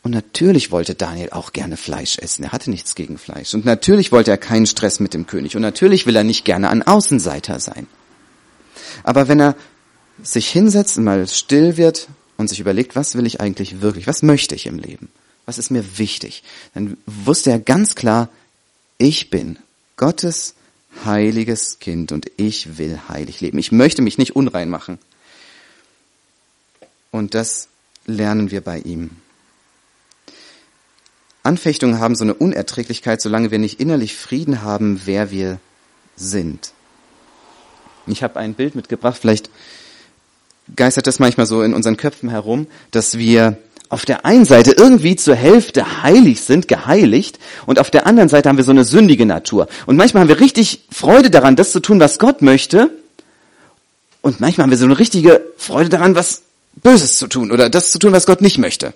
Und 0.03 0.13
natürlich 0.13 0.71
wollte 0.71 0.95
Daniel 0.95 1.31
auch 1.31 1.53
gerne 1.53 1.77
Fleisch 1.77 2.19
essen. 2.19 2.45
Er 2.45 2.53
hatte 2.53 2.71
nichts 2.71 2.95
gegen 2.95 3.19
Fleisch. 3.19 3.53
Und 3.53 3.67
natürlich 3.67 4.13
wollte 4.13 4.31
er 4.31 4.39
keinen 4.39 4.67
Stress 4.67 4.99
mit 4.99 5.13
dem 5.13 5.27
König. 5.27 5.57
Und 5.57 5.63
natürlich 5.63 6.07
will 6.07 6.17
er 6.17 6.25
nicht 6.25 6.45
gerne 6.45 6.71
ein 6.71 6.83
Außenseiter 6.83 7.61
sein. 7.61 7.87
Aber 9.05 9.29
wenn 9.29 9.41
er 9.41 9.57
sich 10.23 10.49
hinsetzt 10.49 10.97
und 10.99 11.05
mal 11.05 11.27
still 11.29 11.77
wird 11.77 12.09
und 12.39 12.49
sich 12.49 12.61
überlegt, 12.61 12.97
was 12.97 13.15
will 13.15 13.27
ich 13.27 13.41
eigentlich 13.41 13.83
wirklich, 13.83 14.07
was 14.07 14.23
möchte 14.23 14.55
ich 14.55 14.67
im 14.67 14.79
Leben, 14.79 15.09
was 15.45 15.59
ist 15.59 15.71
mir 15.71 15.99
wichtig, 15.99 16.43
dann 16.75 16.97
wusste 17.07 17.51
er 17.51 17.59
ganz 17.59 17.95
klar, 17.95 18.29
ich 18.99 19.31
bin 19.31 19.59
Gottes 19.97 20.55
heiliges 21.05 21.79
Kind 21.79 22.13
und 22.13 22.31
ich 22.37 22.79
will 22.79 22.99
heilig 23.09 23.41
leben. 23.41 23.59
Ich 23.59 23.73
möchte 23.73 24.03
mich 24.03 24.19
nicht 24.19 24.37
unrein 24.37 24.71
machen. 24.71 24.99
Und 27.11 27.35
das 27.35 27.69
lernen 28.07 28.51
wir 28.51 28.61
bei 28.61 28.79
ihm. 28.79 29.11
Anfechtungen 31.43 31.99
haben 31.99 32.15
so 32.15 32.25
eine 32.25 32.35
Unerträglichkeit, 32.35 33.21
solange 33.21 33.51
wir 33.51 33.59
nicht 33.59 33.81
innerlich 33.81 34.17
Frieden 34.17 34.63
haben, 34.63 35.03
wer 35.05 35.31
wir 35.31 35.59
sind. 36.17 36.73
Ich 38.07 38.23
habe 38.23 38.39
ein 38.39 38.55
Bild 38.55 38.75
mitgebracht, 38.75 39.19
vielleicht 39.21 39.51
geistert 40.77 41.07
das 41.07 41.19
manchmal 41.19 41.47
so 41.47 41.63
in 41.63 41.75
unseren 41.75 41.97
Köpfen 41.97 42.29
herum, 42.29 42.67
dass 42.91 43.19
wir 43.19 43.59
auf 43.89 44.05
der 44.05 44.25
einen 44.25 44.45
Seite 44.45 44.73
irgendwie 44.73 45.17
zur 45.17 45.35
Hälfte 45.35 46.03
heilig 46.03 46.43
sind, 46.43 46.69
geheiligt, 46.69 47.39
und 47.67 47.81
auf 47.81 47.91
der 47.91 48.07
anderen 48.07 48.29
Seite 48.29 48.49
haben 48.49 48.57
wir 48.57 48.65
so 48.65 48.71
eine 48.71 48.85
sündige 48.85 49.27
Natur. 49.27 49.67
Und 49.87 49.97
manchmal 49.97 50.23
haben 50.23 50.29
wir 50.29 50.41
richtig 50.41 50.85
Freude 50.93 51.31
daran, 51.31 51.57
das 51.57 51.73
zu 51.73 51.81
tun, 51.81 51.99
was 51.99 52.19
Gott 52.19 52.41
möchte, 52.41 52.91
und 54.23 54.41
manchmal 54.41 54.65
haben 54.65 54.71
wir 54.71 54.79
so 54.79 54.85
eine 54.85 54.99
richtige 54.99 55.43
Freude 55.57 55.89
daran, 55.89 56.15
was 56.15 56.43
Böses 56.75 57.19
zu 57.19 57.27
tun 57.27 57.51
oder 57.51 57.71
das 57.71 57.91
zu 57.91 57.99
tun, 57.99 58.13
was 58.13 58.27
Gott 58.27 58.43
nicht 58.43 58.59
möchte. 58.59 58.93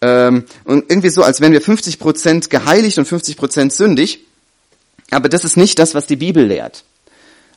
Ähm, 0.00 0.44
und 0.64 0.90
irgendwie 0.90 1.10
so, 1.10 1.22
als 1.22 1.40
wären 1.40 1.52
wir 1.52 1.60
50 1.60 1.98
Prozent 1.98 2.50
geheiligt 2.50 2.98
und 2.98 3.06
50 3.06 3.36
Prozent 3.36 3.72
sündig. 3.72 4.20
Aber 5.10 5.28
das 5.28 5.44
ist 5.44 5.56
nicht 5.56 5.78
das, 5.78 5.94
was 5.94 6.06
die 6.06 6.16
Bibel 6.16 6.46
lehrt. 6.46 6.84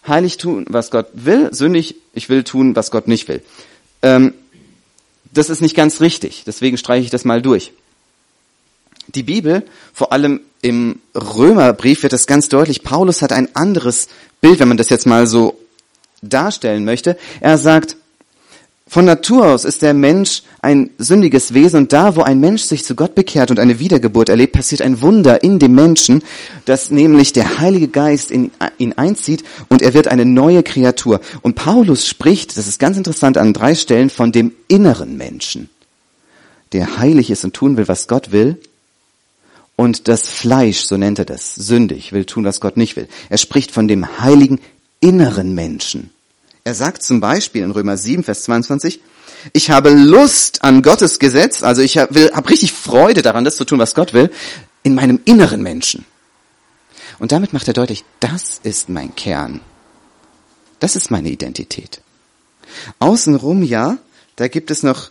Heilig 0.08 0.38
tun, 0.38 0.66
was 0.70 0.90
Gott 0.90 1.08
will, 1.14 1.54
sündig, 1.54 1.96
ich 2.14 2.30
will 2.30 2.44
tun, 2.44 2.76
was 2.76 2.90
Gott 2.90 3.08
nicht 3.08 3.28
will. 3.28 3.44
Ähm, 4.02 4.34
das 5.34 5.50
ist 5.50 5.62
nicht 5.62 5.76
ganz 5.76 6.02
richtig, 6.02 6.44
deswegen 6.46 6.78
streiche 6.78 7.06
ich 7.06 7.12
das 7.12 7.24
mal 7.24 7.42
durch. 7.42 7.72
Die 9.08 9.24
Bibel, 9.24 9.64
vor 9.94 10.12
allem 10.12 10.42
im 10.62 11.00
Römerbrief 11.16 12.04
wird 12.04 12.14
das 12.14 12.28
ganz 12.28 12.50
deutlich, 12.50 12.84
Paulus 12.84 13.22
hat 13.22 13.32
ein 13.32 13.56
anderes 13.56 14.08
Bild, 14.42 14.60
wenn 14.60 14.68
man 14.68 14.78
das 14.78 14.90
jetzt 14.90 15.06
mal 15.06 15.28
so 15.28 15.60
darstellen 16.22 16.86
möchte. 16.86 17.18
Er 17.40 17.58
sagt, 17.58 17.96
von 18.92 19.06
Natur 19.06 19.48
aus 19.48 19.64
ist 19.64 19.84
der 19.84 19.94
Mensch 19.94 20.44
ein 20.62 20.90
sündiges 20.98 21.54
Wesen 21.54 21.78
und 21.78 21.94
da, 21.94 22.18
wo 22.18 22.24
ein 22.24 22.42
Mensch 22.42 22.64
sich 22.64 22.84
zu 22.84 22.94
Gott 22.94 23.16
bekehrt 23.16 23.50
und 23.50 23.58
eine 23.58 23.80
Wiedergeburt 23.80 24.28
erlebt, 24.28 24.52
passiert 24.52 24.82
ein 24.82 25.00
Wunder 25.00 25.44
in 25.44 25.60
dem 25.60 25.74
Menschen, 25.74 26.22
dass 26.66 26.92
nämlich 26.92 27.32
der 27.32 27.60
Heilige 27.60 27.88
Geist 27.88 28.32
in 28.32 28.52
ihn 28.80 28.92
einzieht 28.92 29.46
und 29.70 29.82
er 29.82 29.94
wird 29.94 30.10
eine 30.10 30.26
neue 30.26 30.62
Kreatur. 30.62 31.22
Und 31.42 31.56
Paulus 31.56 32.06
spricht, 32.06 32.58
das 32.58 32.68
ist 32.68 32.80
ganz 32.80 32.98
interessant, 32.98 33.38
an 33.38 33.54
drei 33.54 33.76
Stellen 33.76 34.10
von 34.10 34.34
dem 34.34 34.52
inneren 34.68 35.16
Menschen, 35.16 35.70
der 36.74 36.98
heilig 36.98 37.32
ist 37.32 37.46
und 37.46 37.54
tun 37.54 37.78
will, 37.78 37.88
was 37.88 38.10
Gott 38.10 38.34
will. 38.34 38.58
Und 39.78 40.10
das 40.10 40.28
Fleisch, 40.28 40.82
so 40.82 40.98
nennt 40.98 41.18
er 41.18 41.24
das, 41.24 41.56
sündig, 41.56 42.12
will 42.12 42.26
tun, 42.26 42.44
was 42.44 42.60
Gott 42.60 42.76
nicht 42.76 42.98
will. 42.98 43.08
Er 43.30 43.38
spricht 43.38 43.72
von 43.72 43.88
dem 43.88 44.20
heiligen 44.20 44.60
inneren 45.00 45.56
Menschen. 45.56 46.10
Er 46.64 46.76
sagt 46.76 47.04
zum 47.04 47.20
Beispiel 47.20 47.64
in 47.64 47.72
Römer 47.72 47.98
7, 47.98 48.24
Vers 48.24 48.44
22, 48.44 49.02
ich 49.54 49.72
habe 49.72 49.90
Lust 49.90 50.64
an 50.64 50.84
Gottes 50.84 51.18
Gesetz, 51.18 51.64
also 51.64 51.82
ich 51.82 51.98
habe 51.98 52.32
hab 52.34 52.50
richtig 52.50 52.74
Freude 52.74 53.22
daran, 53.22 53.44
das 53.44 53.56
zu 53.56 53.66
tun, 53.66 53.80
was 53.80 53.96
Gott 53.96 54.14
will, 54.14 54.30
in 54.84 54.94
meinem 54.94 55.20
inneren 55.26 55.64
Menschen. 55.64 56.06
Und 57.18 57.32
damit 57.32 57.54
macht 57.54 57.68
er 57.68 57.74
deutlich, 57.74 58.04
das 58.20 58.60
ist 58.64 58.90
mein 58.90 59.16
Kern. 59.16 59.62
Das 60.80 60.96
ist 60.96 61.12
meine 61.12 61.30
Identität. 61.30 62.02
Außenrum, 63.00 63.64
ja, 63.64 63.98
da 64.36 64.48
gibt 64.48 64.72
es 64.72 64.84
noch 64.84 65.10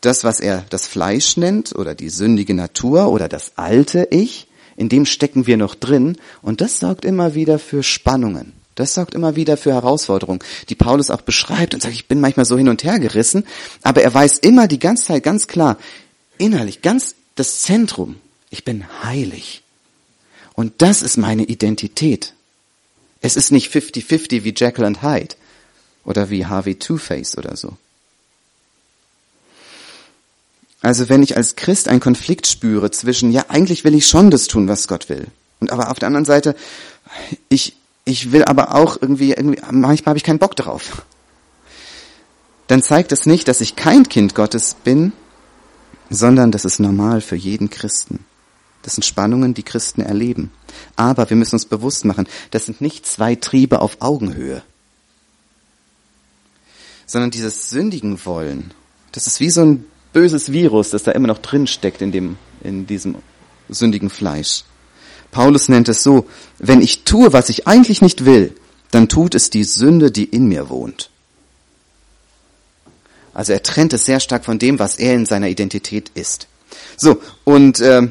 das, 0.00 0.24
was 0.24 0.40
er 0.40 0.64
das 0.70 0.86
Fleisch 0.86 1.36
nennt 1.36 1.74
oder 1.74 1.94
die 1.94 2.08
sündige 2.08 2.54
Natur 2.54 3.08
oder 3.10 3.28
das 3.28 3.52
alte 3.56 4.08
Ich, 4.10 4.48
in 4.76 4.88
dem 4.88 5.06
stecken 5.06 5.46
wir 5.46 5.56
noch 5.56 5.74
drin 5.74 6.16
und 6.42 6.60
das 6.60 6.80
sorgt 6.80 7.04
immer 7.04 7.34
wieder 7.34 7.58
für 7.58 7.82
Spannungen. 7.82 8.52
Das 8.74 8.94
sorgt 8.94 9.14
immer 9.14 9.36
wieder 9.36 9.56
für 9.56 9.72
Herausforderungen, 9.72 10.40
die 10.68 10.74
Paulus 10.74 11.10
auch 11.10 11.20
beschreibt 11.20 11.74
und 11.74 11.82
sagt, 11.82 11.94
ich 11.94 12.08
bin 12.08 12.20
manchmal 12.20 12.46
so 12.46 12.56
hin 12.56 12.68
und 12.68 12.84
her 12.84 12.98
gerissen, 12.98 13.44
aber 13.82 14.02
er 14.02 14.12
weiß 14.14 14.38
immer 14.38 14.66
die 14.66 14.78
ganze 14.78 15.06
Zeit 15.06 15.22
ganz 15.22 15.46
klar, 15.46 15.76
innerlich, 16.38 16.80
ganz 16.80 17.14
das 17.34 17.62
Zentrum, 17.62 18.16
ich 18.50 18.64
bin 18.64 18.84
heilig. 19.02 19.62
Und 20.54 20.82
das 20.82 21.02
ist 21.02 21.16
meine 21.16 21.44
Identität. 21.44 22.34
Es 23.20 23.36
ist 23.36 23.52
nicht 23.52 23.72
50-50 23.72 24.44
wie 24.44 24.54
Jekyll 24.54 24.84
und 24.84 25.02
Hyde 25.02 25.34
oder 26.04 26.30
wie 26.30 26.46
Harvey 26.46 26.74
Two-Face 26.74 27.38
oder 27.38 27.56
so. 27.56 27.76
Also 30.82 31.08
wenn 31.08 31.22
ich 31.22 31.36
als 31.36 31.54
Christ 31.54 31.86
einen 31.86 32.00
Konflikt 32.00 32.46
spüre 32.48 32.90
zwischen, 32.90 33.30
ja, 33.30 33.46
eigentlich 33.48 33.84
will 33.84 33.94
ich 33.94 34.08
schon 34.08 34.30
das 34.30 34.48
tun, 34.48 34.66
was 34.66 34.88
Gott 34.88 35.08
will. 35.08 35.28
Und 35.60 35.70
aber 35.70 35.90
auf 35.90 36.00
der 36.00 36.08
anderen 36.08 36.24
Seite, 36.24 36.56
ich, 37.48 37.76
ich 38.04 38.32
will 38.32 38.44
aber 38.44 38.74
auch 38.74 38.98
irgendwie, 39.00 39.32
irgendwie 39.32 39.60
manchmal 39.70 40.12
habe 40.12 40.18
ich 40.18 40.24
keinen 40.24 40.38
Bock 40.38 40.56
drauf. 40.56 41.02
Dann 42.66 42.82
zeigt 42.82 43.12
es 43.12 43.26
nicht, 43.26 43.48
dass 43.48 43.60
ich 43.60 43.76
kein 43.76 44.08
Kind 44.08 44.34
Gottes 44.34 44.74
bin, 44.74 45.12
sondern 46.10 46.50
das 46.52 46.64
ist 46.64 46.78
normal 46.78 47.20
für 47.20 47.36
jeden 47.36 47.70
Christen. 47.70 48.24
Das 48.82 48.94
sind 48.94 49.04
Spannungen, 49.04 49.54
die 49.54 49.62
Christen 49.62 50.02
erleben. 50.02 50.50
Aber 50.96 51.28
wir 51.30 51.36
müssen 51.36 51.54
uns 51.54 51.66
bewusst 51.66 52.04
machen, 52.04 52.26
das 52.50 52.66
sind 52.66 52.80
nicht 52.80 53.06
zwei 53.06 53.36
Triebe 53.36 53.80
auf 53.80 53.98
Augenhöhe, 54.00 54.62
sondern 57.06 57.30
dieses 57.30 57.70
sündigen 57.70 58.24
Wollen. 58.24 58.72
Das 59.12 59.26
ist 59.26 59.38
wie 59.38 59.50
so 59.50 59.62
ein 59.62 59.84
böses 60.12 60.50
Virus, 60.50 60.90
das 60.90 61.04
da 61.04 61.12
immer 61.12 61.28
noch 61.28 61.38
drin 61.38 61.66
steckt 61.66 62.02
in 62.02 62.10
dem, 62.10 62.36
in 62.62 62.86
diesem 62.86 63.16
sündigen 63.68 64.10
Fleisch. 64.10 64.64
Paulus 65.32 65.68
nennt 65.68 65.88
es 65.88 66.04
so, 66.04 66.28
wenn 66.58 66.80
ich 66.80 67.02
tue, 67.02 67.32
was 67.32 67.48
ich 67.48 67.66
eigentlich 67.66 68.02
nicht 68.02 68.24
will, 68.24 68.54
dann 68.92 69.08
tut 69.08 69.34
es 69.34 69.50
die 69.50 69.64
Sünde, 69.64 70.12
die 70.12 70.24
in 70.24 70.46
mir 70.46 70.68
wohnt. 70.68 71.10
Also 73.34 73.54
er 73.54 73.62
trennt 73.62 73.94
es 73.94 74.04
sehr 74.04 74.20
stark 74.20 74.44
von 74.44 74.58
dem, 74.58 74.78
was 74.78 74.96
er 74.96 75.14
in 75.14 75.26
seiner 75.26 75.48
Identität 75.48 76.10
ist. 76.14 76.46
So, 76.96 77.20
und 77.44 77.80
äh, 77.80 78.08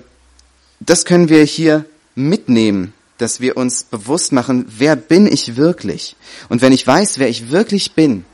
das 0.79 1.05
können 1.05 1.29
wir 1.29 1.43
hier 1.43 1.85
mitnehmen, 2.15 2.93
dass 3.19 3.39
wir 3.39 3.55
uns 3.55 3.83
bewusst 3.83 4.31
machen, 4.31 4.65
wer 4.67 4.95
bin 4.95 5.27
ich 5.27 5.55
wirklich? 5.55 6.15
Und 6.49 6.63
wenn 6.63 6.73
ich 6.73 6.85
weiß, 6.85 7.19
wer 7.19 7.29
ich 7.29 7.51
wirklich 7.51 7.91
bin, 7.91 8.25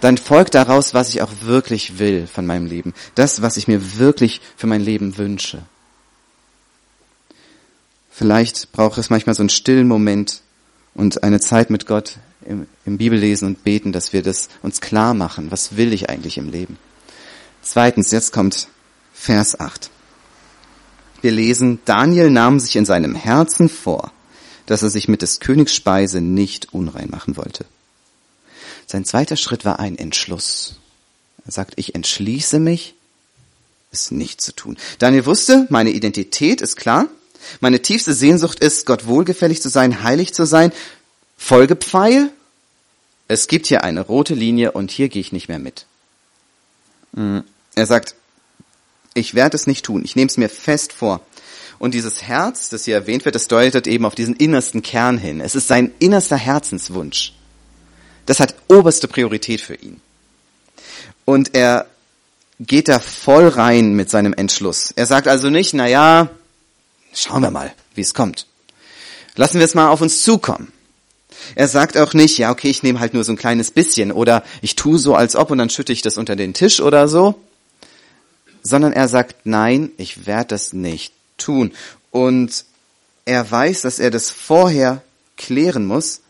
dann 0.00 0.16
folgt 0.16 0.54
daraus, 0.54 0.94
was 0.94 1.08
ich 1.08 1.22
auch 1.22 1.32
wirklich 1.42 1.98
will 1.98 2.28
von 2.32 2.46
meinem 2.46 2.66
Leben. 2.66 2.94
Das, 3.16 3.42
was 3.42 3.56
ich 3.56 3.66
mir 3.66 3.98
wirklich 3.98 4.40
für 4.56 4.68
mein 4.68 4.80
Leben 4.80 5.18
wünsche. 5.18 5.62
Vielleicht 8.10 8.72
braucht 8.72 8.98
es 8.98 9.10
manchmal 9.10 9.34
so 9.34 9.42
einen 9.42 9.48
stillen 9.48 9.88
Moment 9.88 10.42
und 10.94 11.22
eine 11.22 11.40
Zeit 11.40 11.70
mit 11.70 11.86
Gott 11.86 12.16
im, 12.44 12.66
im 12.84 12.98
Bibellesen 12.98 13.46
und 13.46 13.64
Beten, 13.64 13.92
dass 13.92 14.12
wir 14.12 14.22
das 14.22 14.48
uns 14.62 14.80
klar 14.80 15.14
machen. 15.14 15.50
Was 15.50 15.76
will 15.76 15.92
ich 15.92 16.10
eigentlich 16.10 16.36
im 16.36 16.50
Leben? 16.50 16.78
Zweitens, 17.62 18.10
jetzt 18.10 18.32
kommt 18.32 18.68
Vers 19.14 19.58
8. 19.58 19.90
Wir 21.22 21.30
lesen, 21.30 21.80
Daniel 21.84 22.30
nahm 22.30 22.58
sich 22.58 22.76
in 22.76 22.86
seinem 22.86 23.14
Herzen 23.14 23.68
vor, 23.68 24.12
dass 24.66 24.82
er 24.82 24.90
sich 24.90 25.08
mit 25.08 25.22
des 25.22 25.40
Königs 25.40 25.74
Speise 25.74 26.20
nicht 26.20 26.72
unrein 26.72 27.10
machen 27.10 27.36
wollte. 27.36 27.66
Sein 28.86 29.04
zweiter 29.04 29.36
Schritt 29.36 29.64
war 29.64 29.78
ein 29.78 29.98
Entschluss. 29.98 30.80
Er 31.44 31.52
sagt, 31.52 31.74
ich 31.76 31.94
entschließe 31.94 32.58
mich, 32.58 32.94
es 33.92 34.10
nicht 34.10 34.40
zu 34.40 34.52
tun. 34.52 34.76
Daniel 34.98 35.26
wusste, 35.26 35.66
meine 35.68 35.90
Identität 35.90 36.60
ist 36.60 36.76
klar. 36.76 37.06
Meine 37.60 37.82
tiefste 37.82 38.14
Sehnsucht 38.14 38.60
ist, 38.60 38.86
Gott 38.86 39.06
wohlgefällig 39.06 39.60
zu 39.62 39.68
sein, 39.68 40.02
heilig 40.02 40.32
zu 40.34 40.44
sein. 40.44 40.72
Folgepfeil, 41.36 42.30
es 43.28 43.46
gibt 43.46 43.66
hier 43.66 43.84
eine 43.84 44.00
rote 44.00 44.34
Linie 44.34 44.72
und 44.72 44.90
hier 44.90 45.08
gehe 45.08 45.20
ich 45.20 45.32
nicht 45.32 45.48
mehr 45.48 45.58
mit. 45.58 45.86
Mm, 47.12 47.40
er 47.74 47.86
sagt, 47.86 48.14
Ich 49.14 49.34
werde 49.34 49.56
es 49.56 49.66
nicht 49.66 49.84
tun. 49.84 50.02
Ich 50.04 50.14
nehme 50.14 50.28
es 50.28 50.36
mir 50.36 50.48
fest 50.48 50.92
vor. 50.92 51.20
Und 51.80 51.94
dieses 51.94 52.22
Herz, 52.22 52.68
das 52.68 52.84
hier 52.84 52.94
erwähnt 52.94 53.24
wird, 53.24 53.34
das 53.34 53.48
deutet 53.48 53.86
eben 53.86 54.04
auf 54.04 54.14
diesen 54.14 54.36
innersten 54.36 54.82
Kern 54.82 55.18
hin. 55.18 55.40
Es 55.40 55.54
ist 55.54 55.66
sein 55.66 55.92
innerster 55.98 56.36
Herzenswunsch. 56.36 57.32
Das 58.26 58.38
hat 58.38 58.54
oberste 58.68 59.08
Priorität 59.08 59.60
für 59.60 59.74
ihn. 59.74 60.00
Und 61.24 61.54
er 61.54 61.86
geht 62.60 62.88
da 62.88 63.00
voll 63.00 63.48
rein 63.48 63.94
mit 63.94 64.10
seinem 64.10 64.34
Entschluss. 64.34 64.92
Er 64.94 65.06
sagt 65.06 65.26
also 65.26 65.48
nicht, 65.48 65.72
na 65.72 65.88
ja, 65.88 66.28
schauen 67.12 67.42
wir 67.42 67.50
mal, 67.50 67.72
wie 67.94 68.00
es 68.00 68.14
kommt. 68.14 68.46
Lassen 69.36 69.58
wir 69.58 69.64
es 69.64 69.74
mal 69.74 69.88
auf 69.88 70.00
uns 70.00 70.22
zukommen. 70.22 70.72
Er 71.54 71.68
sagt 71.68 71.96
auch 71.96 72.14
nicht, 72.14 72.38
ja, 72.38 72.50
okay, 72.50 72.68
ich 72.68 72.82
nehme 72.82 73.00
halt 73.00 73.14
nur 73.14 73.24
so 73.24 73.32
ein 73.32 73.38
kleines 73.38 73.70
bisschen 73.70 74.12
oder 74.12 74.44
ich 74.62 74.76
tue 74.76 74.98
so 74.98 75.14
als 75.14 75.36
ob 75.36 75.50
und 75.50 75.58
dann 75.58 75.70
schütte 75.70 75.92
ich 75.92 76.02
das 76.02 76.18
unter 76.18 76.36
den 76.36 76.54
Tisch 76.54 76.80
oder 76.80 77.08
so, 77.08 77.36
sondern 78.62 78.92
er 78.92 79.08
sagt, 79.08 79.46
nein, 79.46 79.90
ich 79.96 80.26
werde 80.26 80.48
das 80.48 80.72
nicht 80.72 81.14
tun. 81.38 81.72
Und 82.10 82.64
er 83.24 83.48
weiß, 83.50 83.82
dass 83.82 83.98
er 83.98 84.10
das 84.10 84.30
vorher 84.30 85.02
klären 85.36 85.86
muss, 85.86 86.20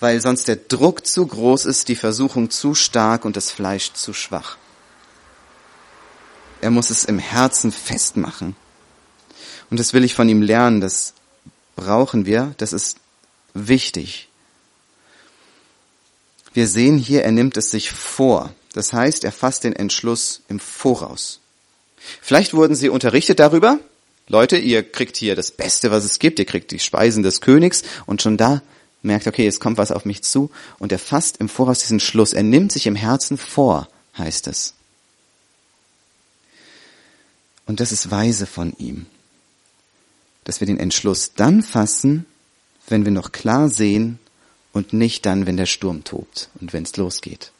weil 0.00 0.20
sonst 0.20 0.48
der 0.48 0.56
Druck 0.56 1.06
zu 1.06 1.26
groß 1.26 1.66
ist, 1.66 1.88
die 1.88 1.96
Versuchung 1.96 2.50
zu 2.50 2.74
stark 2.74 3.24
und 3.24 3.36
das 3.36 3.50
Fleisch 3.50 3.92
zu 3.92 4.12
schwach. 4.12 4.56
Er 6.60 6.70
muss 6.70 6.90
es 6.90 7.04
im 7.04 7.18
Herzen 7.18 7.72
festmachen. 7.72 8.56
Und 9.74 9.80
das 9.80 9.92
will 9.92 10.04
ich 10.04 10.14
von 10.14 10.28
ihm 10.28 10.40
lernen, 10.40 10.80
das 10.80 11.14
brauchen 11.74 12.26
wir, 12.26 12.54
das 12.58 12.72
ist 12.72 12.98
wichtig. 13.54 14.28
Wir 16.52 16.68
sehen 16.68 16.96
hier, 16.96 17.24
er 17.24 17.32
nimmt 17.32 17.56
es 17.56 17.72
sich 17.72 17.90
vor. 17.90 18.54
Das 18.72 18.92
heißt, 18.92 19.24
er 19.24 19.32
fasst 19.32 19.64
den 19.64 19.74
Entschluss 19.74 20.42
im 20.46 20.60
Voraus. 20.60 21.40
Vielleicht 22.22 22.54
wurden 22.54 22.76
Sie 22.76 22.88
unterrichtet 22.88 23.40
darüber. 23.40 23.80
Leute, 24.28 24.58
ihr 24.58 24.88
kriegt 24.88 25.16
hier 25.16 25.34
das 25.34 25.50
Beste, 25.50 25.90
was 25.90 26.04
es 26.04 26.20
gibt. 26.20 26.38
Ihr 26.38 26.46
kriegt 26.46 26.70
die 26.70 26.78
Speisen 26.78 27.24
des 27.24 27.40
Königs. 27.40 27.82
Und 28.06 28.22
schon 28.22 28.36
da 28.36 28.62
merkt, 29.02 29.26
okay, 29.26 29.48
es 29.48 29.58
kommt 29.58 29.76
was 29.76 29.90
auf 29.90 30.04
mich 30.04 30.22
zu. 30.22 30.52
Und 30.78 30.92
er 30.92 31.00
fasst 31.00 31.38
im 31.38 31.48
Voraus 31.48 31.80
diesen 31.80 31.98
Schluss. 31.98 32.32
Er 32.32 32.44
nimmt 32.44 32.70
sich 32.70 32.86
im 32.86 32.94
Herzen 32.94 33.38
vor, 33.38 33.88
heißt 34.16 34.46
es. 34.46 34.74
Und 37.66 37.80
das 37.80 37.90
ist 37.90 38.12
weise 38.12 38.46
von 38.46 38.72
ihm. 38.78 39.06
Dass 40.44 40.60
wir 40.60 40.66
den 40.66 40.78
Entschluss 40.78 41.32
dann 41.34 41.62
fassen, 41.62 42.26
wenn 42.88 43.04
wir 43.04 43.12
noch 43.12 43.32
klar 43.32 43.68
sehen 43.68 44.18
und 44.72 44.92
nicht 44.92 45.24
dann, 45.26 45.46
wenn 45.46 45.56
der 45.56 45.66
Sturm 45.66 46.04
tobt 46.04 46.50
und 46.60 46.72
wenn 46.72 46.82
es 46.82 46.96
losgeht. 46.96 47.50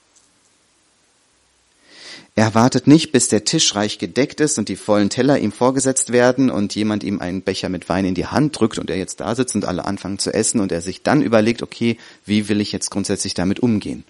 Er 2.36 2.54
wartet 2.54 2.88
nicht, 2.88 3.12
bis 3.12 3.28
der 3.28 3.44
Tisch 3.44 3.76
reich 3.76 3.98
gedeckt 3.98 4.40
ist 4.40 4.58
und 4.58 4.68
die 4.68 4.74
vollen 4.74 5.08
Teller 5.08 5.38
ihm 5.38 5.52
vorgesetzt 5.52 6.10
werden 6.10 6.50
und 6.50 6.74
jemand 6.74 7.04
ihm 7.04 7.20
einen 7.20 7.42
Becher 7.42 7.68
mit 7.68 7.88
Wein 7.88 8.04
in 8.04 8.14
die 8.14 8.26
Hand 8.26 8.58
drückt 8.58 8.78
und 8.78 8.90
er 8.90 8.96
jetzt 8.96 9.20
da 9.20 9.36
sitzt 9.36 9.54
und 9.54 9.64
alle 9.64 9.84
anfangen 9.84 10.18
zu 10.18 10.34
essen 10.34 10.60
und 10.60 10.72
er 10.72 10.80
sich 10.80 11.02
dann 11.02 11.22
überlegt, 11.22 11.62
okay, 11.62 11.96
wie 12.26 12.48
will 12.48 12.60
ich 12.60 12.72
jetzt 12.72 12.90
grundsätzlich 12.90 13.34
damit 13.34 13.60
umgehen? 13.60 14.02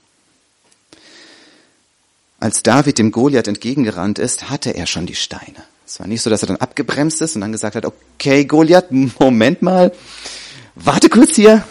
Als 2.40 2.62
David 2.62 2.98
dem 2.98 3.12
Goliath 3.12 3.48
entgegengerannt 3.48 4.18
ist, 4.18 4.48
hatte 4.48 4.74
er 4.74 4.86
schon 4.86 5.06
die 5.06 5.14
Steine. 5.14 5.62
Es 5.86 6.00
war 6.00 6.06
nicht 6.06 6.22
so, 6.22 6.30
dass 6.30 6.42
er 6.42 6.48
dann 6.48 6.56
abgebremst 6.56 7.20
ist 7.20 7.34
und 7.34 7.42
dann 7.42 7.52
gesagt 7.52 7.76
hat, 7.76 7.84
okay, 7.84 8.44
Goliath, 8.44 8.90
Moment 8.90 9.62
mal, 9.62 9.92
warte 10.74 11.08
kurz 11.08 11.36
hier, 11.36 11.64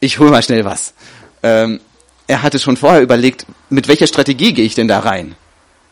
ich 0.00 0.18
hol 0.18 0.30
mal 0.30 0.42
schnell 0.42 0.64
was. 0.64 0.94
Ähm, 1.42 1.80
er 2.26 2.42
hatte 2.42 2.58
schon 2.58 2.76
vorher 2.76 3.02
überlegt, 3.02 3.46
mit 3.68 3.88
welcher 3.88 4.06
Strategie 4.06 4.52
gehe 4.52 4.64
ich 4.64 4.74
denn 4.74 4.88
da 4.88 5.00
rein? 5.00 5.34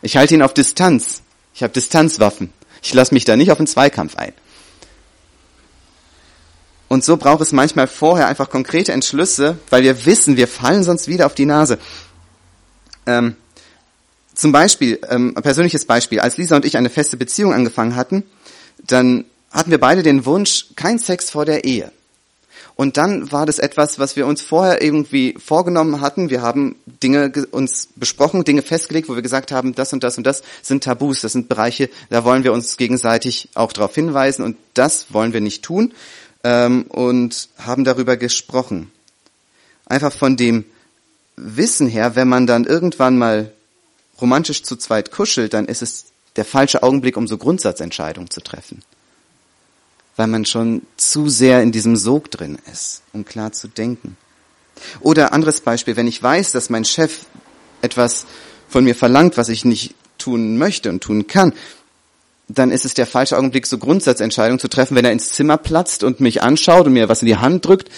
Ich 0.01 0.15
halte 0.15 0.35
ihn 0.35 0.43
auf 0.43 0.53
Distanz. 0.53 1.23
Ich 1.53 1.63
habe 1.63 1.73
Distanzwaffen. 1.73 2.53
Ich 2.81 2.93
lasse 2.93 3.13
mich 3.13 3.25
da 3.25 3.35
nicht 3.35 3.51
auf 3.51 3.57
einen 3.57 3.67
Zweikampf 3.67 4.15
ein. 4.15 4.33
Und 6.87 7.03
so 7.03 7.17
braucht 7.17 7.41
es 7.41 7.51
manchmal 7.51 7.87
vorher 7.87 8.27
einfach 8.27 8.49
konkrete 8.49 8.93
Entschlüsse, 8.93 9.57
weil 9.69 9.83
wir 9.83 10.05
wissen, 10.05 10.37
wir 10.37 10.47
fallen 10.47 10.83
sonst 10.83 11.07
wieder 11.07 11.25
auf 11.25 11.35
die 11.35 11.45
Nase. 11.45 11.79
Ähm, 13.05 13.35
zum 14.37 14.51
Beispiel, 14.51 14.99
ähm, 15.09 15.33
ein 15.35 15.41
persönliches 15.41 15.85
Beispiel, 15.85 16.19
als 16.19 16.37
Lisa 16.37 16.55
und 16.55 16.63
ich 16.63 16.77
eine 16.77 16.91
feste 16.91 17.17
Beziehung 17.17 17.53
angefangen 17.53 17.95
hatten, 17.95 18.23
dann 18.85 19.25
hatten 19.51 19.71
wir 19.71 19.79
beide 19.79 20.03
den 20.03 20.25
Wunsch, 20.25 20.67
kein 20.75 20.99
Sex 20.99 21.31
vor 21.31 21.43
der 21.43 21.63
Ehe. 21.63 21.91
Und 22.75 22.97
dann 22.97 23.31
war 23.31 23.47
das 23.47 23.57
etwas, 23.57 23.97
was 23.97 24.15
wir 24.15 24.27
uns 24.27 24.43
vorher 24.43 24.83
irgendwie 24.83 25.35
vorgenommen 25.43 25.99
hatten. 25.99 26.29
Wir 26.29 26.43
haben 26.43 26.75
Dinge 26.85 27.31
uns 27.49 27.89
besprochen, 27.95 28.43
Dinge 28.43 28.61
festgelegt, 28.61 29.09
wo 29.09 29.15
wir 29.15 29.23
gesagt 29.23 29.51
haben, 29.51 29.73
das 29.73 29.93
und 29.93 30.03
das 30.03 30.19
und 30.19 30.27
das 30.27 30.43
sind 30.61 30.83
Tabus, 30.83 31.21
das 31.21 31.33
sind 31.33 31.49
Bereiche, 31.49 31.89
da 32.11 32.23
wollen 32.23 32.43
wir 32.43 32.53
uns 32.53 32.77
gegenseitig 32.77 33.49
auch 33.55 33.73
darauf 33.73 33.95
hinweisen 33.95 34.45
und 34.45 34.57
das 34.75 35.07
wollen 35.11 35.33
wir 35.33 35.41
nicht 35.41 35.63
tun 35.63 35.91
ähm, 36.43 36.83
und 36.89 37.49
haben 37.57 37.83
darüber 37.83 38.15
gesprochen. 38.15 38.91
Einfach 39.87 40.13
von 40.13 40.37
dem 40.37 40.63
Wissen 41.35 41.87
her, 41.87 42.15
wenn 42.15 42.27
man 42.27 42.45
dann 42.45 42.65
irgendwann 42.65 43.17
mal 43.17 43.51
romantisch 44.21 44.63
zu 44.63 44.75
zweit 44.75 45.11
kuschelt, 45.11 45.53
dann 45.53 45.65
ist 45.65 45.81
es 45.81 46.05
der 46.35 46.45
falsche 46.45 46.83
Augenblick, 46.83 47.17
um 47.17 47.27
so 47.27 47.37
Grundsatzentscheidungen 47.37 48.29
zu 48.29 48.41
treffen 48.41 48.81
weil 50.17 50.27
man 50.27 50.45
schon 50.45 50.81
zu 50.97 51.29
sehr 51.29 51.61
in 51.61 51.71
diesem 51.71 51.95
Sog 51.95 52.29
drin 52.31 52.57
ist, 52.71 53.03
um 53.13 53.23
klar 53.23 53.53
zu 53.53 53.67
denken. 53.67 54.17
Oder 54.99 55.31
anderes 55.31 55.61
Beispiel, 55.61 55.95
wenn 55.95 56.07
ich 56.07 56.21
weiß, 56.21 56.51
dass 56.51 56.69
mein 56.69 56.85
Chef 56.85 57.25
etwas 57.81 58.25
von 58.67 58.83
mir 58.83 58.95
verlangt, 58.95 59.37
was 59.37 59.49
ich 59.49 59.63
nicht 59.63 59.95
tun 60.17 60.57
möchte 60.57 60.89
und 60.89 61.01
tun 61.01 61.27
kann, 61.27 61.53
dann 62.47 62.71
ist 62.71 62.85
es 62.85 62.93
der 62.93 63.05
falsche 63.05 63.37
Augenblick, 63.37 63.67
so 63.67 63.77
Grundsatzentscheidungen 63.77 64.59
zu 64.59 64.69
treffen, 64.69 64.95
wenn 64.95 65.05
er 65.05 65.11
ins 65.11 65.29
Zimmer 65.29 65.57
platzt 65.57 66.03
und 66.03 66.19
mich 66.19 66.41
anschaut 66.41 66.87
und 66.87 66.93
mir 66.93 67.09
was 67.09 67.21
in 67.21 67.27
die 67.27 67.37
Hand 67.37 67.65
drückt, 67.65 67.89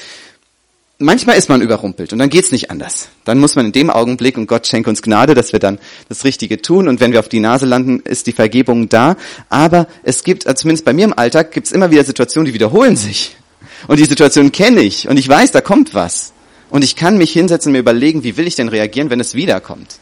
manchmal 1.00 1.38
ist 1.38 1.50
man 1.50 1.62
überrumpelt 1.62 2.14
und 2.14 2.20
dann 2.20 2.30
geht's 2.30 2.52
nicht 2.52 2.70
anders. 2.70 3.10
Dann 3.24 3.40
muss 3.40 3.56
man 3.56 3.66
in 3.66 3.72
dem 3.72 3.90
Augenblick, 3.90 4.38
und 4.38 4.48
Gott 4.48 4.68
schenke 4.68 4.90
uns 4.90 5.02
Gnade, 5.02 5.34
dass 5.34 5.54
wir 5.54 5.60
dann 5.60 5.80
das 6.10 6.26
Richtige 6.26 6.62
tun 6.62 6.88
und 6.88 7.00
wenn 7.00 7.12
wir 7.12 7.20
auf 7.20 7.30
die 7.30 7.40
Nase 7.40 7.66
landen, 7.66 8.02
ist 8.02 8.28
die 8.28 8.34
Vergebung 8.34 8.90
da. 8.90 9.16
Aber 9.50 9.88
es 10.04 10.24
gibt, 10.24 10.46
also 10.46 10.62
zumindest 10.62 10.86
bei 10.86 10.94
mir 10.94 11.06
im 11.06 11.18
Alltag, 11.18 11.52
gibt's 11.52 11.72
immer 11.72 11.90
wieder 11.90 12.04
Situationen, 12.04 12.46
die 12.46 12.54
wiederholen 12.54 12.96
sich. 12.96 13.36
Und 13.88 14.00
die 14.00 14.06
Situation 14.06 14.52
kenne 14.52 14.82
ich 14.82 15.08
und 15.08 15.18
ich 15.18 15.28
weiß, 15.28 15.52
da 15.52 15.62
kommt 15.62 15.94
was. 15.94 16.34
Und 16.70 16.84
ich 16.84 16.96
kann 16.96 17.18
mich 17.18 17.32
hinsetzen 17.32 17.70
und 17.70 17.74
mir 17.74 17.80
überlegen, 17.80 18.24
wie 18.24 18.38
will 18.38 18.46
ich 18.46 18.56
denn 18.56 18.70
reagieren, 18.70 19.10
wenn 19.10 19.20
es 19.20 19.34
wiederkommt. 19.34 19.98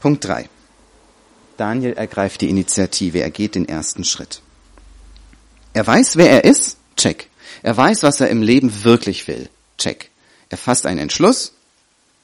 Punkt 0.00 0.24
drei. 0.24 0.48
Daniel 1.56 1.94
ergreift 1.94 2.40
die 2.40 2.50
Initiative, 2.50 3.20
er 3.20 3.30
geht 3.30 3.54
den 3.54 3.68
ersten 3.68 4.04
Schritt. 4.04 4.43
Er 5.74 5.86
weiß, 5.86 6.16
wer 6.16 6.30
er 6.30 6.44
ist? 6.44 6.78
Check. 6.96 7.28
Er 7.62 7.76
weiß, 7.76 8.02
was 8.02 8.20
er 8.20 8.30
im 8.30 8.42
Leben 8.42 8.84
wirklich 8.84 9.28
will? 9.28 9.48
Check. 9.76 10.10
Er 10.48 10.56
fasst 10.56 10.86
einen 10.86 11.00
Entschluss? 11.00 11.52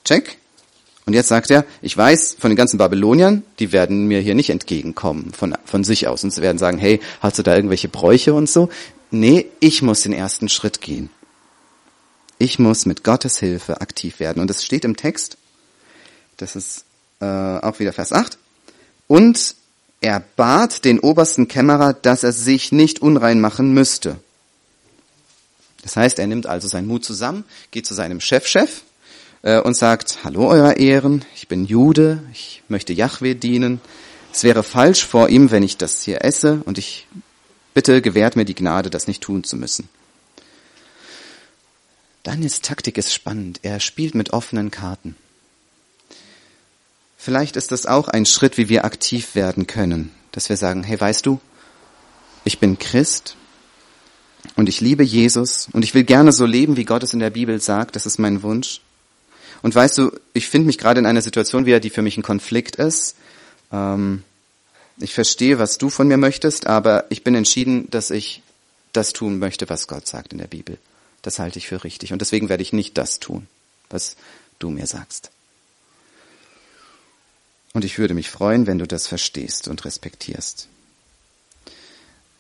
Check. 0.05 0.39
Und 1.05 1.15
jetzt 1.15 1.29
sagt 1.29 1.51
er, 1.51 1.65
ich 1.83 1.97
weiß 1.97 2.37
von 2.39 2.51
den 2.51 2.57
ganzen 2.57 2.79
Babyloniern, 2.79 3.43
die 3.59 3.73
werden 3.73 4.07
mir 4.07 4.21
hier 4.21 4.35
nicht 4.35 4.51
entgegenkommen 4.51 5.33
von, 5.33 5.57
von 5.65 5.83
sich 5.83 6.07
aus 6.07 6.23
und 6.23 6.31
sie 6.31 6.43
werden 6.43 6.59
sagen, 6.59 6.79
hey, 6.79 7.01
hast 7.21 7.39
du 7.39 7.43
da 7.43 7.57
irgendwelche 7.57 7.89
Bräuche 7.89 8.33
und 8.33 8.49
so? 8.49 8.69
Nee, 9.11 9.47
ich 9.59 9.83
muss 9.83 10.03
den 10.03 10.13
ersten 10.13 10.49
Schritt 10.49 10.81
gehen. 10.81 11.11
Ich 12.39 12.59
muss 12.59 12.87
mit 12.87 13.03
Gottes 13.03 13.39
Hilfe 13.39 13.81
aktiv 13.81 14.21
werden. 14.21 14.41
Und 14.41 14.51
es 14.51 14.65
steht 14.65 14.85
im 14.85 14.97
Text, 14.97 15.37
das 16.37 16.55
ist 16.55 16.85
äh, 17.21 17.25
auch 17.25 17.81
wieder 17.81 17.93
Vers 17.93 18.13
8, 18.13 18.39
und 19.09 19.57
er 20.01 20.23
bat 20.37 20.85
den 20.85 20.99
obersten 20.99 21.49
Kämmerer, 21.49 21.93
dass 21.93 22.23
er 22.23 22.33
sich 22.33 22.73
nicht 22.73 23.03
unrein 23.03 23.41
machen 23.41 23.75
müsste. 23.75 24.19
Das 25.83 25.97
heißt, 25.97 26.19
er 26.19 26.27
nimmt 26.27 26.47
also 26.47 26.69
seinen 26.69 26.87
Mut 26.87 27.05
zusammen, 27.05 27.45
geht 27.71 27.87
zu 27.87 27.95
seinem 27.95 28.21
Chefchef 28.21 28.83
äh, 29.43 29.61
und 29.61 29.77
sagt, 29.77 30.19
Hallo, 30.25 30.49
Euer 30.49 30.77
Ehren, 30.77 31.25
ich 31.35 31.49
bin 31.49 31.65
Jude, 31.65 32.23
ich 32.33 32.63
möchte 32.69 32.93
Yahweh 32.93 33.35
dienen. 33.35 33.81
Es 34.33 34.45
wäre 34.45 34.63
falsch 34.63 35.05
vor 35.05 35.29
ihm, 35.29 35.51
wenn 35.51 35.63
ich 35.63 35.77
das 35.77 36.03
hier 36.03 36.25
esse 36.25 36.63
und 36.65 36.79
ich 36.79 37.07
bitte 37.75 38.03
gewährt 38.03 38.37
mir 38.37 38.45
die 38.45 38.55
Gnade, 38.55 38.91
das 38.91 39.07
nicht 39.07 39.23
tun 39.23 39.45
zu 39.45 39.57
müssen. 39.57 39.89
Daniels 42.23 42.61
Taktik 42.61 42.99
ist 42.99 43.15
spannend. 43.15 43.61
Er 43.63 43.81
spielt 43.81 44.15
mit 44.15 44.33
offenen 44.33 44.71
Karten. 44.71 45.17
Vielleicht 47.23 47.57
ist 47.57 47.71
das 47.71 47.85
auch 47.85 48.09
ein 48.09 48.25
Schritt, 48.25 48.57
wie 48.57 48.71
wir 48.71 48.87
aktiv 48.87 49.35
werden 49.35 49.67
können, 49.67 50.11
dass 50.33 50.49
wir 50.49 50.57
sagen, 50.57 50.83
hey, 50.83 50.99
weißt 50.99 51.27
du, 51.27 51.39
ich 52.45 52.59
bin 52.59 52.79
Christ 52.79 53.37
und 54.57 54.71
ich 54.71 54.81
liebe 54.81 55.03
Jesus 55.03 55.69
und 55.73 55.85
ich 55.85 55.93
will 55.93 56.05
gerne 56.05 56.33
so 56.33 56.47
leben, 56.47 56.79
wie 56.79 56.87
Gott 56.87 57.03
es 57.03 57.13
in 57.13 57.19
der 57.19 57.29
Bibel 57.29 57.61
sagt, 57.61 57.95
das 57.95 58.07
ist 58.07 58.19
mein 58.19 58.43
Wunsch. 58.43 58.81
Und 59.61 59.75
weißt 59.75 59.99
du, 59.99 60.13
ich 60.33 60.49
finde 60.49 60.69
mich 60.69 60.79
gerade 60.79 60.99
in 60.99 61.05
einer 61.05 61.21
Situation 61.21 61.67
wieder, 61.67 61.79
die 61.79 61.91
für 61.91 62.01
mich 62.01 62.17
ein 62.17 62.23
Konflikt 62.23 62.77
ist. 62.77 63.17
Ähm, 63.71 64.23
ich 64.97 65.13
verstehe, 65.13 65.59
was 65.59 65.77
du 65.77 65.91
von 65.91 66.09
mir 66.09 66.17
möchtest, 66.17 66.67
aber 66.67 67.05
ich 67.11 67.23
bin 67.23 67.35
entschieden, 67.35 67.91
dass 67.91 68.11
ich 68.11 68.41
das 68.95 69.13
tun 69.13 69.39
möchte, 69.39 69.69
was 69.69 69.89
Gott 69.89 70.07
sagt 70.07 70.33
in 70.33 70.39
der 70.39 70.47
Bibel. 70.47 70.79
Das 71.21 71.39
halte 71.39 71.59
ich 71.59 71.69
für 71.69 71.85
richtig. 71.85 72.15
Und 72.15 72.23
deswegen 72.23 72.49
werde 72.49 72.63
ich 72.63 72.73
nicht 72.73 72.97
das 72.97 73.21
tun, 73.21 73.47
was 73.91 74.17
du 74.59 74.71
mir 74.71 74.87
sagst. 74.87 75.31
Und 77.73 77.85
ich 77.85 77.99
würde 77.99 78.15
mich 78.15 78.31
freuen, 78.31 78.67
wenn 78.67 78.79
du 78.79 78.87
das 78.87 79.07
verstehst 79.07 79.69
und 79.69 79.85
respektierst. 79.85 80.69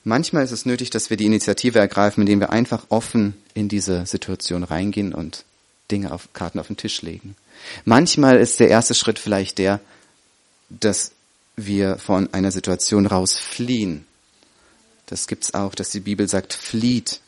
Manchmal 0.02 0.44
ist 0.44 0.50
es 0.50 0.66
nötig, 0.66 0.90
dass 0.90 1.10
wir 1.10 1.16
die 1.16 1.26
Initiative 1.26 1.78
ergreifen, 1.78 2.22
indem 2.22 2.40
wir 2.40 2.50
einfach 2.50 2.86
offen 2.88 3.34
in 3.54 3.68
diese 3.68 4.06
Situation 4.06 4.64
reingehen 4.64 5.14
und 5.14 5.44
Dinge 5.90 6.12
auf 6.12 6.32
Karten 6.32 6.58
auf 6.58 6.68
den 6.68 6.76
Tisch 6.76 7.02
legen. 7.02 7.36
Manchmal 7.84 8.38
ist 8.38 8.60
der 8.60 8.68
erste 8.68 8.94
Schritt 8.94 9.18
vielleicht 9.18 9.58
der, 9.58 9.80
dass 10.70 11.12
wir 11.56 11.98
von 11.98 12.32
einer 12.32 12.50
Situation 12.50 13.06
rausfliehen. 13.06 14.06
Das 15.06 15.26
gibt's 15.26 15.52
auch, 15.54 15.74
dass 15.74 15.90
die 15.90 16.00
Bibel 16.00 16.28
sagt, 16.28 16.54
flieht, 16.54 17.20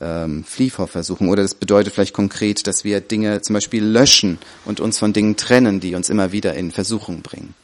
ähm, 0.00 0.44
flieh 0.44 0.70
vor 0.70 0.88
Versuchen. 0.88 1.28
Oder 1.28 1.42
das 1.42 1.54
bedeutet 1.54 1.94
vielleicht 1.94 2.14
konkret, 2.14 2.66
dass 2.66 2.84
wir 2.84 3.00
Dinge 3.00 3.42
zum 3.42 3.54
Beispiel 3.54 3.84
löschen 3.84 4.38
und 4.64 4.80
uns 4.80 4.98
von 4.98 5.12
Dingen 5.12 5.36
trennen, 5.36 5.80
die 5.80 5.94
uns 5.94 6.08
immer 6.08 6.32
wieder 6.32 6.54
in 6.54 6.70
Versuchung 6.70 7.22
bringen. 7.22 7.54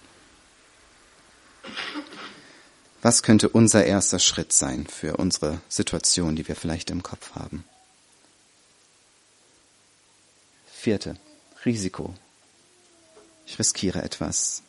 Was 3.03 3.23
könnte 3.23 3.49
unser 3.49 3.85
erster 3.85 4.19
Schritt 4.19 4.53
sein 4.53 4.87
für 4.87 5.17
unsere 5.17 5.61
Situation, 5.69 6.37
die 6.37 6.47
wir 6.47 6.57
vielleicht 6.57 6.91
im 6.91 7.03
Kopf 7.03 7.35
haben? 7.35 7.65
Vierte, 10.73 11.17
Risiko. 11.65 12.15
Ich 13.47 13.59
riskiere 13.59 14.03
etwas. 14.03 14.63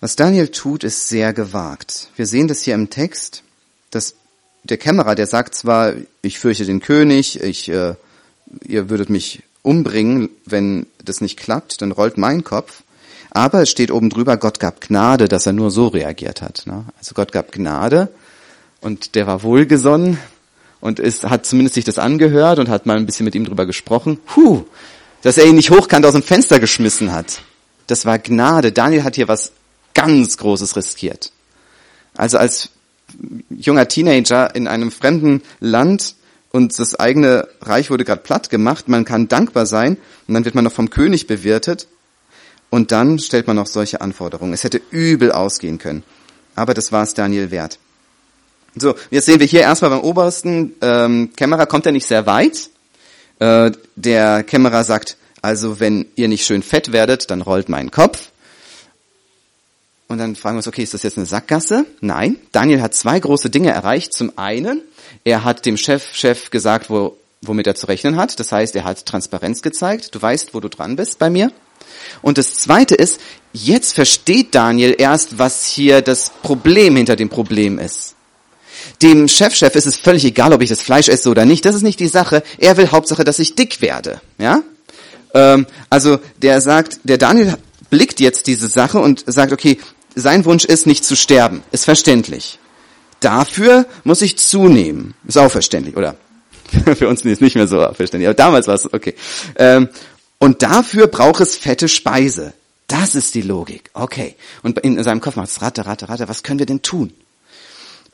Was 0.00 0.14
Daniel 0.14 0.48
tut, 0.48 0.84
ist 0.84 1.08
sehr 1.08 1.32
gewagt. 1.32 2.08
Wir 2.16 2.26
sehen 2.26 2.46
das 2.46 2.62
hier 2.62 2.74
im 2.74 2.88
Text, 2.88 3.42
dass 3.90 4.14
der 4.64 4.76
Kämmerer, 4.76 5.14
der 5.14 5.26
sagt 5.26 5.54
zwar, 5.54 5.94
ich 6.22 6.38
fürchte 6.38 6.64
den 6.64 6.80
König, 6.80 7.42
ich, 7.42 7.68
äh, 7.68 7.94
ihr 8.64 8.90
würdet 8.90 9.10
mich 9.10 9.42
umbringen, 9.62 10.30
wenn 10.46 10.86
das 11.04 11.20
nicht 11.20 11.38
klappt, 11.38 11.82
dann 11.82 11.92
rollt 11.92 12.18
mein 12.18 12.44
Kopf. 12.44 12.82
Aber 13.30 13.62
es 13.62 13.70
steht 13.70 13.90
oben 13.90 14.10
drüber, 14.10 14.36
Gott 14.36 14.58
gab 14.58 14.80
Gnade, 14.80 15.28
dass 15.28 15.46
er 15.46 15.52
nur 15.52 15.70
so 15.70 15.88
reagiert 15.88 16.42
hat. 16.42 16.62
Ne? 16.66 16.84
Also 16.98 17.14
Gott 17.14 17.32
gab 17.32 17.52
Gnade 17.52 18.08
und 18.80 19.14
der 19.14 19.26
war 19.26 19.42
wohlgesonnen 19.42 20.18
und 20.80 20.98
ist, 20.98 21.24
hat 21.24 21.44
zumindest 21.44 21.74
sich 21.74 21.84
das 21.84 21.98
angehört 21.98 22.58
und 22.58 22.68
hat 22.68 22.86
mal 22.86 22.96
ein 22.96 23.06
bisschen 23.06 23.24
mit 23.24 23.34
ihm 23.34 23.44
drüber 23.44 23.66
gesprochen. 23.66 24.18
Huh, 24.34 24.64
dass 25.22 25.38
er 25.38 25.46
ihn 25.46 25.56
nicht 25.56 25.70
hochkant 25.70 26.06
aus 26.06 26.12
dem 26.12 26.22
Fenster 26.22 26.60
geschmissen 26.60 27.12
hat. 27.12 27.42
Das 27.86 28.06
war 28.06 28.18
Gnade. 28.18 28.72
Daniel 28.72 29.04
hat 29.04 29.16
hier 29.16 29.28
was 29.28 29.52
ganz 29.94 30.36
Großes 30.36 30.76
riskiert. 30.76 31.32
Also 32.14 32.38
als 32.38 32.70
junger 33.50 33.88
Teenager 33.88 34.54
in 34.54 34.68
einem 34.68 34.90
fremden 34.90 35.42
Land 35.60 36.14
und 36.50 36.78
das 36.78 36.94
eigene 36.94 37.48
Reich 37.60 37.90
wurde 37.90 38.04
gerade 38.04 38.22
platt 38.22 38.50
gemacht, 38.50 38.88
man 38.88 39.04
kann 39.04 39.28
dankbar 39.28 39.66
sein 39.66 39.96
und 40.26 40.34
dann 40.34 40.44
wird 40.44 40.54
man 40.54 40.64
noch 40.64 40.72
vom 40.72 40.90
König 40.90 41.26
bewirtet 41.26 41.88
und 42.70 42.92
dann 42.92 43.18
stellt 43.18 43.46
man 43.46 43.56
noch 43.56 43.66
solche 43.66 44.00
Anforderungen. 44.00 44.52
Es 44.52 44.64
hätte 44.64 44.80
übel 44.90 45.32
ausgehen 45.32 45.78
können, 45.78 46.02
aber 46.54 46.74
das 46.74 46.92
war 46.92 47.02
es 47.02 47.14
Daniel 47.14 47.50
wert. 47.50 47.78
So, 48.76 48.94
jetzt 49.10 49.26
sehen 49.26 49.40
wir 49.40 49.46
hier 49.46 49.62
erstmal 49.62 49.90
beim 49.90 50.00
obersten 50.00 50.74
ähm, 50.82 51.30
Kämmerer 51.34 51.66
kommt 51.66 51.86
er 51.86 51.92
nicht 51.92 52.06
sehr 52.06 52.26
weit. 52.26 52.70
Äh, 53.38 53.72
der 53.96 54.42
Kämmerer 54.44 54.84
sagt, 54.84 55.16
also 55.42 55.80
wenn 55.80 56.06
ihr 56.16 56.28
nicht 56.28 56.44
schön 56.44 56.62
fett 56.62 56.92
werdet, 56.92 57.30
dann 57.30 57.42
rollt 57.42 57.68
mein 57.68 57.90
Kopf. 57.90 58.30
Und 60.10 60.16
dann 60.16 60.36
fragen 60.36 60.56
wir 60.56 60.60
uns, 60.60 60.66
okay, 60.66 60.82
ist 60.82 60.94
das 60.94 61.02
jetzt 61.02 61.18
eine 61.18 61.26
Sackgasse? 61.26 61.84
Nein. 62.00 62.36
Daniel 62.50 62.80
hat 62.80 62.94
zwei 62.94 63.20
große 63.20 63.50
Dinge 63.50 63.70
erreicht. 63.70 64.14
Zum 64.14 64.32
einen, 64.36 64.80
er 65.22 65.44
hat 65.44 65.66
dem 65.66 65.76
Chef, 65.76 66.14
Chef 66.14 66.48
gesagt, 66.50 66.88
wo, 66.88 67.18
womit 67.42 67.66
er 67.66 67.74
zu 67.74 67.86
rechnen 67.86 68.16
hat. 68.16 68.40
Das 68.40 68.50
heißt, 68.50 68.74
er 68.74 68.84
hat 68.84 69.04
Transparenz 69.04 69.60
gezeigt. 69.60 70.14
Du 70.14 70.22
weißt, 70.22 70.54
wo 70.54 70.60
du 70.60 70.70
dran 70.70 70.96
bist 70.96 71.18
bei 71.18 71.28
mir. 71.28 71.52
Und 72.22 72.38
das 72.38 72.54
zweite 72.54 72.94
ist, 72.94 73.20
jetzt 73.52 73.94
versteht 73.94 74.54
Daniel 74.54 74.94
erst, 74.96 75.38
was 75.38 75.66
hier 75.66 76.00
das 76.00 76.32
Problem 76.42 76.96
hinter 76.96 77.14
dem 77.14 77.28
Problem 77.28 77.78
ist. 77.78 78.14
Dem 79.02 79.28
Chefchef 79.28 79.72
-Chef 79.72 79.76
ist 79.76 79.86
es 79.86 79.96
völlig 79.96 80.24
egal, 80.24 80.54
ob 80.54 80.62
ich 80.62 80.70
das 80.70 80.80
Fleisch 80.80 81.08
esse 81.08 81.28
oder 81.28 81.44
nicht. 81.44 81.66
Das 81.66 81.74
ist 81.74 81.82
nicht 81.82 82.00
die 82.00 82.08
Sache. 82.08 82.42
Er 82.56 82.78
will 82.78 82.90
Hauptsache, 82.90 83.24
dass 83.24 83.38
ich 83.38 83.56
dick 83.56 83.82
werde. 83.82 84.22
Ja? 84.38 84.62
Ähm, 85.34 85.66
also 85.90 86.18
der 86.40 86.62
sagt, 86.62 87.00
der 87.04 87.18
Daniel 87.18 87.58
blickt 87.90 88.20
jetzt 88.20 88.46
diese 88.46 88.68
Sache 88.68 88.98
und 88.98 89.24
sagt, 89.26 89.52
okay, 89.52 89.78
sein 90.20 90.44
Wunsch 90.44 90.64
ist, 90.64 90.86
nicht 90.86 91.04
zu 91.04 91.16
sterben. 91.16 91.62
Ist 91.72 91.84
verständlich. 91.84 92.58
Dafür 93.20 93.86
muss 94.04 94.22
ich 94.22 94.38
zunehmen. 94.38 95.14
Ist 95.26 95.38
auch 95.38 95.50
verständlich, 95.50 95.96
oder? 95.96 96.16
Für 96.96 97.08
uns 97.08 97.24
ist 97.24 97.40
nicht 97.40 97.56
mehr 97.56 97.66
so 97.66 97.78
verständlich, 97.92 98.26
aber 98.26 98.34
damals 98.34 98.66
war 98.66 98.74
es 98.74 98.92
okay. 98.92 99.14
Ähm, 99.56 99.88
und 100.38 100.62
dafür 100.62 101.08
braucht 101.08 101.40
es 101.40 101.56
fette 101.56 101.88
Speise. 101.88 102.52
Das 102.86 103.14
ist 103.14 103.34
die 103.34 103.42
Logik. 103.42 103.90
Okay. 103.92 104.36
Und 104.62 104.78
in 104.80 105.02
seinem 105.02 105.20
Kopf 105.20 105.36
macht 105.36 105.48
es 105.48 105.62
Ratte, 105.62 105.86
Ratte, 105.86 106.08
Ratte. 106.08 106.28
Was 106.28 106.42
können 106.42 106.58
wir 106.58 106.66
denn 106.66 106.82
tun? 106.82 107.12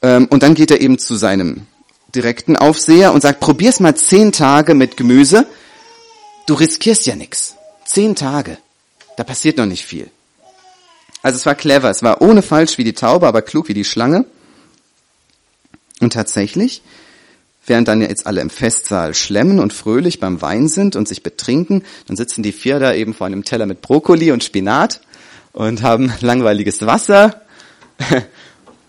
Ähm, 0.02 0.26
und 0.30 0.42
dann 0.42 0.54
geht 0.54 0.70
er 0.70 0.80
eben 0.80 0.98
zu 0.98 1.14
seinem 1.16 1.66
direkten 2.14 2.56
Aufseher 2.56 3.12
und 3.12 3.20
sagt, 3.20 3.40
probier's 3.40 3.80
mal 3.80 3.94
zehn 3.94 4.32
Tage 4.32 4.74
mit 4.74 4.96
Gemüse. 4.96 5.46
Du 6.46 6.54
riskierst 6.54 7.06
ja 7.06 7.16
nichts. 7.16 7.56
Zehn 7.84 8.14
Tage. 8.14 8.58
Da 9.16 9.24
passiert 9.24 9.58
noch 9.58 9.66
nicht 9.66 9.84
viel. 9.84 10.10
Also 11.24 11.36
es 11.36 11.46
war 11.46 11.54
clever, 11.54 11.88
es 11.88 12.02
war 12.02 12.20
ohne 12.20 12.42
falsch 12.42 12.76
wie 12.76 12.84
die 12.84 12.92
Taube, 12.92 13.26
aber 13.26 13.40
klug 13.40 13.68
wie 13.68 13.74
die 13.74 13.86
Schlange. 13.86 14.26
Und 16.00 16.12
tatsächlich, 16.12 16.82
während 17.64 17.88
dann 17.88 18.02
jetzt 18.02 18.26
alle 18.26 18.42
im 18.42 18.50
Festsaal 18.50 19.14
schlemmen 19.14 19.58
und 19.58 19.72
fröhlich 19.72 20.20
beim 20.20 20.42
Wein 20.42 20.68
sind 20.68 20.96
und 20.96 21.08
sich 21.08 21.22
betrinken, 21.22 21.82
dann 22.08 22.18
sitzen 22.18 22.42
die 22.42 22.52
vier 22.52 22.78
da 22.78 22.92
eben 22.92 23.14
vor 23.14 23.26
einem 23.26 23.42
Teller 23.42 23.64
mit 23.64 23.80
Brokkoli 23.80 24.32
und 24.32 24.44
Spinat 24.44 25.00
und 25.54 25.82
haben 25.82 26.12
langweiliges 26.20 26.84
Wasser. 26.84 27.40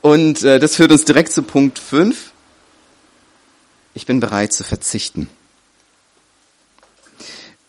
Und 0.02 0.44
äh, 0.44 0.60
das 0.60 0.76
führt 0.76 0.92
uns 0.92 1.06
direkt 1.06 1.32
zu 1.32 1.42
Punkt 1.42 1.80
5. 1.80 2.32
Ich 3.96 4.06
bin 4.06 4.20
bereit 4.20 4.54
zu 4.54 4.64
verzichten. 4.64 5.30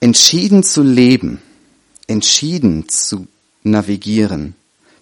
Entschieden 0.00 0.62
zu 0.62 0.82
leben, 0.82 1.40
entschieden 2.08 2.90
zu 2.90 3.26
navigieren 3.70 4.54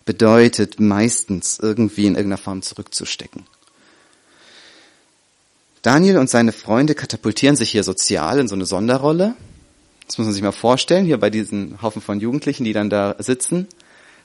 bedeutet 0.05 0.81
meistens 0.81 1.59
irgendwie 1.59 2.07
in 2.07 2.15
irgendeiner 2.15 2.43
Form 2.43 2.63
zurückzustecken. 2.63 3.47
Daniel 5.83 6.19
und 6.19 6.31
seine 6.31 6.53
Freunde 6.53 6.95
katapultieren 6.95 7.57
sich 7.57 7.71
hier 7.71 7.85
sozial 7.85 8.39
in 8.39 8.49
so 8.49 8.55
eine 8.55 8.67
Sonderrolle. 8.67 9.35
Das 10.07 10.19
muss 10.19 10.27
man 10.27 10.35
sich 10.35 10.43
mal 10.43 10.53
vorstellen, 10.53 11.05
hier 11.05 11.19
bei 11.19 11.31
diesen 11.31 11.81
Haufen 11.83 12.03
von 12.03 12.21
Jugendlichen, 12.21 12.65
die 12.65 12.73
dann 12.73 12.91
da 12.91 13.17
sitzen, 13.19 13.69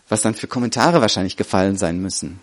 was 0.07 0.21
dann 0.21 0.35
für 0.35 0.47
Kommentare 0.47 1.01
wahrscheinlich 1.01 1.37
gefallen 1.37 1.77
sein 1.77 2.01
müssen. 2.01 2.39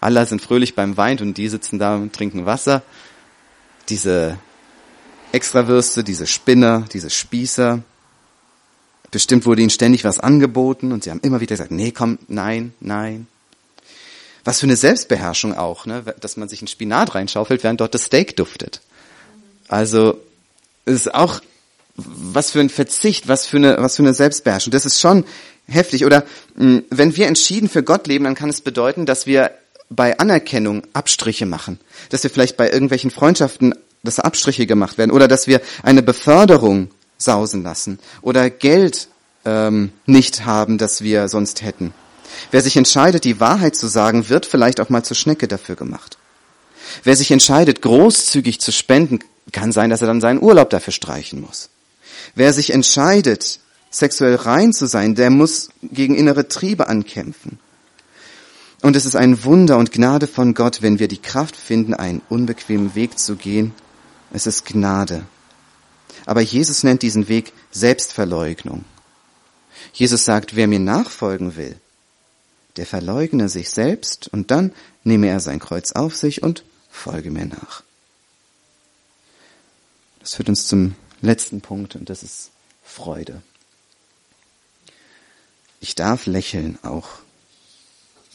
Alle 0.00 0.26
sind 0.26 0.42
fröhlich 0.42 0.74
beim 0.74 0.96
Wein 0.96 1.18
und 1.20 1.38
die 1.38 1.48
sitzen 1.48 1.78
da 1.78 1.94
und 1.96 2.12
trinken 2.12 2.46
Wasser. 2.46 2.82
Diese 3.88 4.38
Extrawürste, 5.30 6.02
diese 6.02 6.26
Spinner, 6.26 6.84
diese 6.92 7.10
Spießer, 7.10 7.82
Bestimmt 9.12 9.46
wurde 9.46 9.60
ihnen 9.60 9.70
ständig 9.70 10.04
was 10.04 10.18
angeboten 10.18 10.90
und 10.90 11.04
sie 11.04 11.10
haben 11.10 11.20
immer 11.22 11.40
wieder 11.40 11.54
gesagt, 11.54 11.70
nee, 11.70 11.92
komm, 11.92 12.18
nein, 12.26 12.74
nein. 12.80 13.28
Was 14.42 14.58
für 14.58 14.66
eine 14.66 14.74
Selbstbeherrschung 14.74 15.54
auch, 15.54 15.86
ne? 15.86 16.02
dass 16.18 16.36
man 16.36 16.48
sich 16.48 16.62
ein 16.62 16.66
Spinat 16.66 17.14
reinschaufelt, 17.14 17.62
während 17.62 17.80
dort 17.80 17.94
das 17.94 18.04
Steak 18.04 18.36
duftet. 18.36 18.80
Also 19.68 20.18
es 20.86 20.94
ist 20.94 21.14
auch 21.14 21.40
was 21.94 22.50
für 22.50 22.60
ein 22.60 22.70
Verzicht, 22.70 23.28
was 23.28 23.46
für 23.46 23.58
eine, 23.58 23.76
was 23.78 23.96
für 23.96 24.02
eine 24.02 24.14
Selbstbeherrschung. 24.14 24.72
Das 24.72 24.86
ist 24.86 24.98
schon 24.98 25.24
heftig. 25.68 26.04
Oder 26.04 26.24
mh, 26.56 26.64
hm, 26.64 26.84
wenn 26.90 27.16
wir 27.16 27.28
entschieden 27.28 27.68
für 27.68 27.82
Gott 27.82 28.06
leben, 28.06 28.24
dann 28.24 28.34
kann 28.34 28.48
es 28.48 28.62
bedeuten, 28.62 29.06
dass 29.06 29.26
wir 29.26 29.52
bei 29.90 30.18
Anerkennung 30.18 30.84
Abstriche 30.94 31.44
machen, 31.44 31.78
dass 32.08 32.22
wir 32.22 32.30
vielleicht 32.30 32.56
bei 32.56 32.70
irgendwelchen 32.70 33.10
Freundschaften 33.10 33.74
dass 34.02 34.18
Abstriche 34.18 34.66
gemacht 34.66 34.98
werden 34.98 35.12
oder 35.12 35.28
dass 35.28 35.46
wir 35.46 35.60
eine 35.82 36.02
Beförderung 36.02 36.90
sausen 37.22 37.62
lassen 37.62 37.98
oder 38.20 38.50
Geld 38.50 39.08
ähm, 39.44 39.92
nicht 40.06 40.44
haben, 40.44 40.78
das 40.78 41.02
wir 41.02 41.28
sonst 41.28 41.62
hätten. 41.62 41.92
Wer 42.50 42.62
sich 42.62 42.76
entscheidet, 42.76 43.24
die 43.24 43.40
Wahrheit 43.40 43.76
zu 43.76 43.86
sagen, 43.86 44.28
wird 44.28 44.46
vielleicht 44.46 44.80
auch 44.80 44.88
mal 44.88 45.04
zur 45.04 45.16
Schnecke 45.16 45.48
dafür 45.48 45.76
gemacht. 45.76 46.18
Wer 47.04 47.16
sich 47.16 47.30
entscheidet, 47.30 47.82
großzügig 47.82 48.60
zu 48.60 48.72
spenden, 48.72 49.20
kann 49.50 49.72
sein, 49.72 49.90
dass 49.90 50.00
er 50.00 50.06
dann 50.06 50.20
seinen 50.20 50.42
Urlaub 50.42 50.70
dafür 50.70 50.92
streichen 50.92 51.40
muss. 51.40 51.70
Wer 52.34 52.52
sich 52.52 52.72
entscheidet, 52.72 53.60
sexuell 53.90 54.36
rein 54.36 54.72
zu 54.72 54.86
sein, 54.86 55.14
der 55.14 55.30
muss 55.30 55.70
gegen 55.82 56.14
innere 56.14 56.48
Triebe 56.48 56.88
ankämpfen. 56.88 57.58
Und 58.80 58.96
es 58.96 59.06
ist 59.06 59.14
ein 59.14 59.44
Wunder 59.44 59.78
und 59.78 59.92
Gnade 59.92 60.26
von 60.26 60.54
Gott, 60.54 60.82
wenn 60.82 60.98
wir 60.98 61.08
die 61.08 61.22
Kraft 61.22 61.56
finden, 61.56 61.94
einen 61.94 62.20
unbequemen 62.28 62.94
Weg 62.94 63.18
zu 63.18 63.36
gehen. 63.36 63.74
Es 64.32 64.46
ist 64.46 64.66
Gnade. 64.66 65.24
Aber 66.26 66.40
Jesus 66.40 66.82
nennt 66.82 67.02
diesen 67.02 67.28
Weg 67.28 67.52
Selbstverleugnung. 67.70 68.84
Jesus 69.92 70.24
sagt, 70.24 70.56
wer 70.56 70.68
mir 70.68 70.78
nachfolgen 70.78 71.56
will, 71.56 71.78
der 72.76 72.86
verleugne 72.86 73.48
sich 73.48 73.70
selbst 73.70 74.28
und 74.28 74.50
dann 74.50 74.72
nehme 75.04 75.28
er 75.28 75.40
sein 75.40 75.58
Kreuz 75.58 75.92
auf 75.92 76.16
sich 76.16 76.42
und 76.42 76.64
folge 76.90 77.30
mir 77.30 77.46
nach. 77.46 77.82
Das 80.20 80.34
führt 80.34 80.48
uns 80.48 80.66
zum 80.66 80.94
letzten 81.20 81.60
Punkt 81.60 81.96
und 81.96 82.08
das 82.08 82.22
ist 82.22 82.50
Freude. 82.82 83.42
Ich 85.80 85.94
darf 85.94 86.26
lächeln 86.26 86.78
auch 86.82 87.08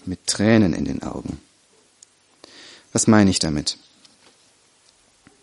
mit 0.06 0.28
Tränen 0.28 0.73
in 0.73 0.86
den 0.86 1.02
Augen. 1.02 1.39
Was 2.91 3.08
meine 3.08 3.30
ich 3.30 3.39
damit? 3.39 3.78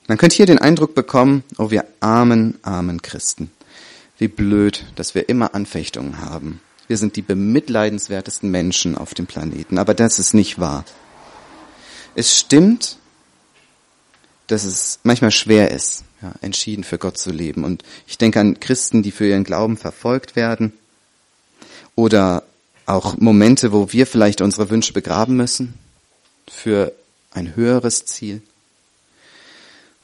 Man 0.06 0.18
könnte 0.18 0.36
hier 0.36 0.46
den 0.46 0.58
Eindruck 0.58 0.94
bekommen, 0.94 1.44
oh 1.56 1.70
wir 1.70 1.86
armen, 2.00 2.58
armen 2.62 3.00
Christen. 3.00 3.50
Wie 4.18 4.28
blöd, 4.28 4.84
dass 4.96 5.14
wir 5.14 5.28
immer 5.28 5.54
Anfechtungen 5.54 6.20
haben. 6.20 6.60
Wir 6.86 6.98
sind 6.98 7.16
die 7.16 7.22
bemitleidenswertesten 7.22 8.50
Menschen 8.50 8.96
auf 8.96 9.14
dem 9.14 9.26
Planeten. 9.26 9.78
Aber 9.78 9.94
das 9.94 10.18
ist 10.18 10.34
nicht 10.34 10.58
wahr. 10.58 10.84
Es 12.14 12.38
stimmt, 12.38 12.98
dass 14.46 14.64
es 14.64 15.00
manchmal 15.02 15.30
schwer 15.30 15.70
ist, 15.70 16.04
ja, 16.20 16.32
entschieden 16.42 16.84
für 16.84 16.98
Gott 16.98 17.16
zu 17.16 17.30
leben. 17.30 17.64
Und 17.64 17.82
ich 18.06 18.18
denke 18.18 18.40
an 18.40 18.60
Christen, 18.60 19.02
die 19.02 19.10
für 19.10 19.26
ihren 19.26 19.44
Glauben 19.44 19.78
verfolgt 19.78 20.36
werden. 20.36 20.74
Oder 21.94 22.42
auch 22.86 23.16
Momente, 23.16 23.72
wo 23.72 23.92
wir 23.92 24.06
vielleicht 24.06 24.42
unsere 24.42 24.68
Wünsche 24.68 24.92
begraben 24.92 25.36
müssen 25.36 25.74
für 26.46 26.92
ein 27.30 27.56
höheres 27.56 28.04
Ziel. 28.04 28.42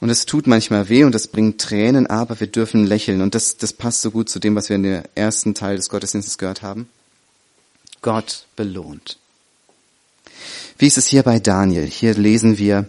Und 0.01 0.09
es 0.09 0.25
tut 0.25 0.47
manchmal 0.47 0.89
weh 0.89 1.03
und 1.03 1.13
es 1.13 1.27
bringt 1.27 1.61
Tränen, 1.61 2.07
aber 2.07 2.39
wir 2.39 2.47
dürfen 2.47 2.85
lächeln. 2.85 3.21
Und 3.21 3.35
das, 3.35 3.57
das 3.57 3.71
passt 3.71 4.01
so 4.01 4.09
gut 4.09 4.29
zu 4.29 4.39
dem, 4.39 4.55
was 4.55 4.67
wir 4.67 4.75
in 4.75 4.83
der 4.83 5.03
ersten 5.13 5.53
Teil 5.53 5.77
des 5.77 5.89
Gottesdienstes 5.89 6.39
gehört 6.39 6.63
haben. 6.63 6.89
Gott 8.01 8.47
belohnt. 8.55 9.19
Wie 10.79 10.87
ist 10.87 10.97
es 10.97 11.05
hier 11.05 11.21
bei 11.21 11.39
Daniel? 11.39 11.85
Hier 11.85 12.15
lesen 12.15 12.57
wir, 12.57 12.87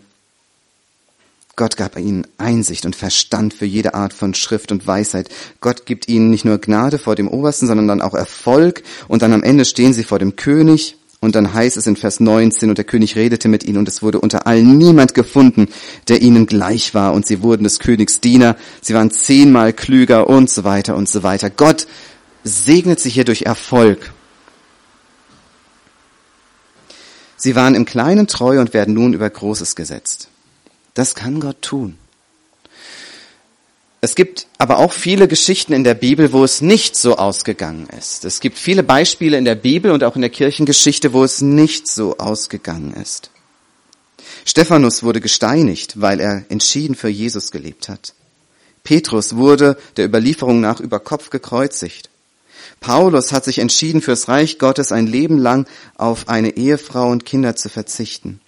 Gott 1.55 1.77
gab 1.77 1.99
ihnen 1.99 2.27
Einsicht 2.39 2.87
und 2.87 2.97
Verstand 2.97 3.53
für 3.53 3.67
jede 3.67 3.93
Art 3.93 4.15
von 4.15 4.33
Schrift 4.33 4.73
und 4.73 4.87
Weisheit. 4.87 5.29
Gott 5.61 5.85
gibt 5.85 6.09
ihnen 6.09 6.31
nicht 6.31 6.47
nur 6.47 6.57
Gnade 6.57 6.99
vor 6.99 7.15
dem 7.15 7.29
Obersten, 7.29 7.67
sondern 7.67 7.89
dann 7.89 8.01
auch 8.01 8.15
Erfolg. 8.15 8.83
Und 9.09 9.21
dann 9.21 9.35
am 9.35 9.43
Ende 9.43 9.67
stehen 9.67 9.93
sie 9.93 10.05
vor 10.05 10.19
dem 10.19 10.37
König. 10.37 10.97
Und 11.23 11.37
dann 11.37 11.55
heißt 11.55 11.77
es 11.77 11.87
in 11.87 11.95
Vers 11.95 12.19
19, 12.19 12.69
und 12.69 12.79
der 12.79 12.85
König 12.85 13.15
redete 13.15 13.47
mit 13.47 13.63
ihnen, 13.63 13.79
und 13.79 13.87
es 13.87 14.03
wurde 14.03 14.21
unter 14.21 14.49
allen 14.49 14.77
niemand 14.77 15.15
gefunden, 15.15 15.69
der 16.09 16.21
ihnen 16.21 16.47
gleich 16.47 16.95
war. 16.95 17.15
Und 17.15 17.27
sie 17.27 17.43
wurden 17.45 17.63
des 17.63 17.79
Königs 17.79 18.21
Diener. 18.21 18.57
Sie 18.81 18.93
waren 18.93 19.13
zehnmal 19.13 19.73
klüger 19.73 20.29
und 20.29 20.51
so 20.51 20.65
weiter 20.65 20.97
und 20.97 21.09
so 21.09 21.23
weiter. 21.23 21.49
Gott 21.49 21.87
segnet 22.43 22.99
sie 22.99 23.09
hier 23.09 23.25
durch 23.25 23.43
Erfolg. 23.43 24.13
Sie 27.37 27.55
waren 27.55 27.77
im 27.77 27.85
Kleinen 27.85 28.27
treu 28.27 28.61
und 28.61 28.75
werden 28.75 28.93
nun 28.93 29.13
über 29.13 29.31
Großes 29.31 29.77
gesetzt. 29.77 30.29
Das 30.95 31.15
kann 31.15 31.39
Gott 31.39 31.63
tun. 31.63 31.99
Es 34.05 34.17
gibt 34.17 34.49
aber 34.59 34.79
auch 34.79 34.93
viele 34.93 35.29
Geschichten 35.29 35.73
in 35.73 35.85
der 35.85 35.95
Bibel, 35.95 36.33
wo 36.33 36.43
es 36.43 36.61
nicht 36.61 36.97
so 36.97 37.19
ausgegangen 37.19 37.87
ist. 37.97 38.25
Es 38.25 38.41
gibt 38.41 38.59
viele 38.59 38.83
Beispiele 38.83 39.39
in 39.39 39.45
der 39.45 39.55
Bibel 39.55 39.93
und 39.93 40.03
auch 40.03 40.17
in 40.17 40.23
der 40.23 40.31
Kirchengeschichte, 40.31 41.13
wo 41.13 41.23
es 41.23 41.41
nicht 41.41 41.87
so 41.87 42.19
ausgegangen 42.19 42.95
ist. 42.95 43.31
Stephanus 44.45 45.05
wurde 45.05 45.21
gesteinigt, 45.21 46.01
weil 46.01 46.19
er 46.19 46.45
entschieden 46.49 46.97
für 46.97 47.11
Jesus 47.11 47.53
gelebt 47.53 47.89
hat. 47.89 48.15
Petrus 48.83 49.37
wurde 49.37 49.77
der 49.97 50.07
Überlieferung 50.07 50.61
nach 50.61 50.81
über 50.81 50.99
Kopf 50.99 51.31
gekreuzigt. 51.31 52.11
Paulus 52.81 53.31
hat 53.31 53.45
sich 53.45 53.61
entschieden, 53.61 54.03
fürs 54.03 54.27
Reich 54.27 54.59
Gottes 54.59 54.91
ein 54.91 55.07
Leben 55.07 55.39
lang 55.39 55.69
auf 55.95 56.29
eine 56.29 56.57
Ehefrau 56.57 57.09
und 57.09 57.25
Kinder 57.25 57.55
zu 57.55 57.69
verzichten. 57.69 58.41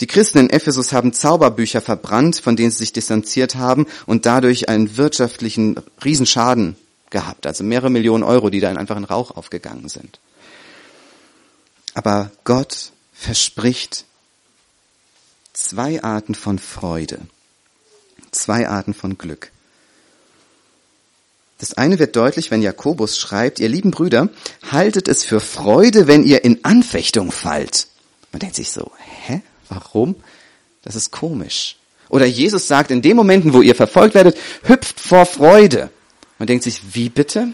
Die 0.00 0.06
Christen 0.06 0.38
in 0.38 0.50
Ephesus 0.50 0.92
haben 0.92 1.12
Zauberbücher 1.12 1.80
verbrannt, 1.80 2.40
von 2.40 2.56
denen 2.56 2.70
sie 2.70 2.78
sich 2.78 2.92
distanziert 2.92 3.56
haben 3.56 3.86
und 4.06 4.26
dadurch 4.26 4.68
einen 4.68 4.96
wirtschaftlichen 4.96 5.76
Riesenschaden 6.04 6.76
gehabt, 7.10 7.46
also 7.46 7.64
mehrere 7.64 7.90
Millionen 7.90 8.22
Euro, 8.22 8.50
die 8.50 8.60
da 8.60 8.70
in 8.70 9.04
Rauch 9.04 9.30
aufgegangen 9.32 9.88
sind. 9.88 10.20
Aber 11.94 12.30
Gott 12.44 12.92
verspricht 13.12 14.04
zwei 15.52 16.02
Arten 16.02 16.34
von 16.34 16.58
Freude, 16.58 17.20
zwei 18.30 18.68
Arten 18.68 18.94
von 18.94 19.18
Glück. 19.18 19.50
Das 21.58 21.74
eine 21.74 21.98
wird 21.98 22.14
deutlich, 22.14 22.52
wenn 22.52 22.62
Jakobus 22.62 23.18
schreibt, 23.18 23.58
ihr 23.58 23.68
lieben 23.68 23.90
Brüder, 23.90 24.28
haltet 24.70 25.08
es 25.08 25.24
für 25.24 25.40
Freude, 25.40 26.06
wenn 26.06 26.22
ihr 26.22 26.44
in 26.44 26.64
Anfechtung 26.64 27.32
fallt. 27.32 27.88
Man 28.30 28.38
denkt 28.38 28.54
sich 28.54 28.70
so, 28.70 28.92
hä? 29.26 29.42
Warum? 29.68 30.16
Das 30.82 30.96
ist 30.96 31.10
komisch. 31.10 31.76
Oder 32.08 32.26
Jesus 32.26 32.66
sagt, 32.68 32.90
in 32.90 33.02
den 33.02 33.16
Momenten, 33.16 33.52
wo 33.52 33.60
ihr 33.60 33.74
verfolgt 33.74 34.14
werdet, 34.14 34.36
hüpft 34.62 35.00
vor 35.00 35.26
Freude. 35.26 35.90
Man 36.38 36.46
denkt 36.46 36.64
sich, 36.64 36.80
wie 36.94 37.08
bitte? 37.08 37.48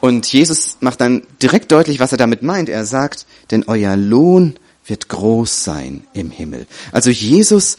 Und 0.00 0.26
Jesus 0.32 0.78
macht 0.80 1.00
dann 1.00 1.22
direkt 1.42 1.70
deutlich, 1.70 2.00
was 2.00 2.12
er 2.12 2.18
damit 2.18 2.42
meint. 2.42 2.68
Er 2.68 2.86
sagt, 2.86 3.26
denn 3.50 3.64
euer 3.66 3.96
Lohn 3.96 4.56
wird 4.86 5.08
groß 5.08 5.64
sein 5.64 6.04
im 6.14 6.30
Himmel. 6.30 6.66
Also 6.90 7.10
Jesus 7.10 7.76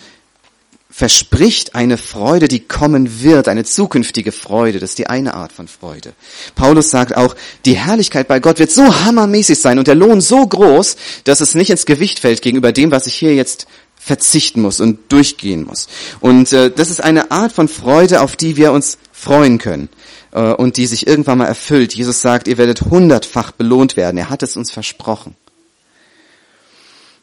verspricht 0.92 1.74
eine 1.74 1.98
Freude, 1.98 2.48
die 2.48 2.60
kommen 2.60 3.22
wird, 3.22 3.48
eine 3.48 3.64
zukünftige 3.64 4.32
Freude. 4.32 4.80
Das 4.80 4.92
ist 4.92 5.00
die 5.00 5.08
eine 5.08 5.34
Art 5.34 5.54
von 5.54 5.68
Freude. 5.68 6.14
Paulus 6.54 6.90
sagt 6.90 7.16
auch, 7.16 7.36
die 7.66 7.78
Herrlichkeit 7.78 8.28
bei 8.28 8.40
Gott 8.40 8.60
wird 8.60 8.72
so 8.72 9.06
hammermäßig 9.06 9.60
sein 9.60 9.80
und 9.80 9.88
der 9.88 9.96
Lohn 9.96 10.20
so 10.20 10.46
groß, 10.46 10.98
dass 11.24 11.40
es 11.40 11.56
nicht 11.56 11.70
ins 11.70 11.86
Gewicht 11.86 12.20
fällt 12.20 12.42
gegenüber 12.42 12.74
dem, 12.74 12.92
was 12.92 13.08
ich 13.08 13.16
hier 13.16 13.34
jetzt 13.34 13.68
verzichten 13.96 14.62
muss 14.62 14.80
und 14.80 15.12
durchgehen 15.12 15.64
muss. 15.64 15.88
Und 16.20 16.52
äh, 16.52 16.72
das 16.72 16.90
ist 16.90 17.02
eine 17.02 17.32
Art 17.32 17.52
von 17.52 17.68
Freude, 17.68 18.22
auf 18.22 18.36
die 18.36 18.58
wir 18.58 18.72
uns 18.72 18.98
freuen 19.12 19.60
können 19.60 19.90
äh, 20.32 20.54
und 20.54 20.78
die 20.78 20.88
sich 20.88 21.08
irgendwann 21.08 21.38
mal 21.38 21.46
erfüllt. 21.46 21.94
Jesus 21.94 22.22
sagt, 22.22 22.48
ihr 22.48 22.58
werdet 22.58 22.82
hundertfach 22.82 23.52
belohnt 23.52 23.96
werden. 23.96 24.18
Er 24.18 24.30
hat 24.30 24.44
es 24.44 24.58
uns 24.58 24.72
versprochen. 24.72 25.36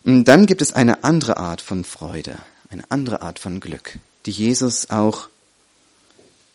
Und 0.04 0.24
dann 0.24 0.46
gibt 0.46 0.62
es 0.62 0.72
eine 0.72 1.04
andere 1.04 1.36
Art 1.36 1.60
von 1.60 1.84
Freude, 1.84 2.38
eine 2.70 2.90
andere 2.90 3.22
Art 3.22 3.38
von 3.38 3.60
Glück, 3.60 3.98
die 4.26 4.30
Jesus 4.30 4.90
auch 4.90 5.28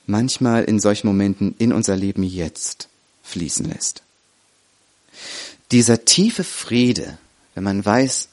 manchmal 0.06 0.63
in 0.63 0.80
solchen 0.80 1.08
Momenten 1.08 1.56
in 1.58 1.73
unser 1.73 1.95
Leben 1.95 2.23
jetzt 2.23 2.89
fließen 3.23 3.65
lässt. 3.65 4.04
Dieser 5.71 6.06
tiefe 6.06 6.43
Friede, 6.43 7.17
wenn 7.56 7.63
man 7.63 7.84
weiß, 7.84 8.30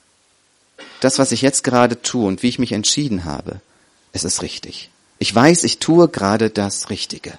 das, 1.00 1.18
was 1.18 1.32
ich 1.32 1.42
jetzt 1.42 1.64
gerade 1.64 2.02
tue 2.02 2.26
und 2.26 2.42
wie 2.42 2.48
ich 2.48 2.58
mich 2.58 2.72
entschieden 2.72 3.24
habe, 3.24 3.60
es 4.12 4.24
ist 4.24 4.42
richtig. 4.42 4.90
Ich 5.18 5.34
weiß, 5.34 5.64
ich 5.64 5.78
tue 5.78 6.08
gerade 6.08 6.50
das 6.50 6.90
Richtige. 6.90 7.38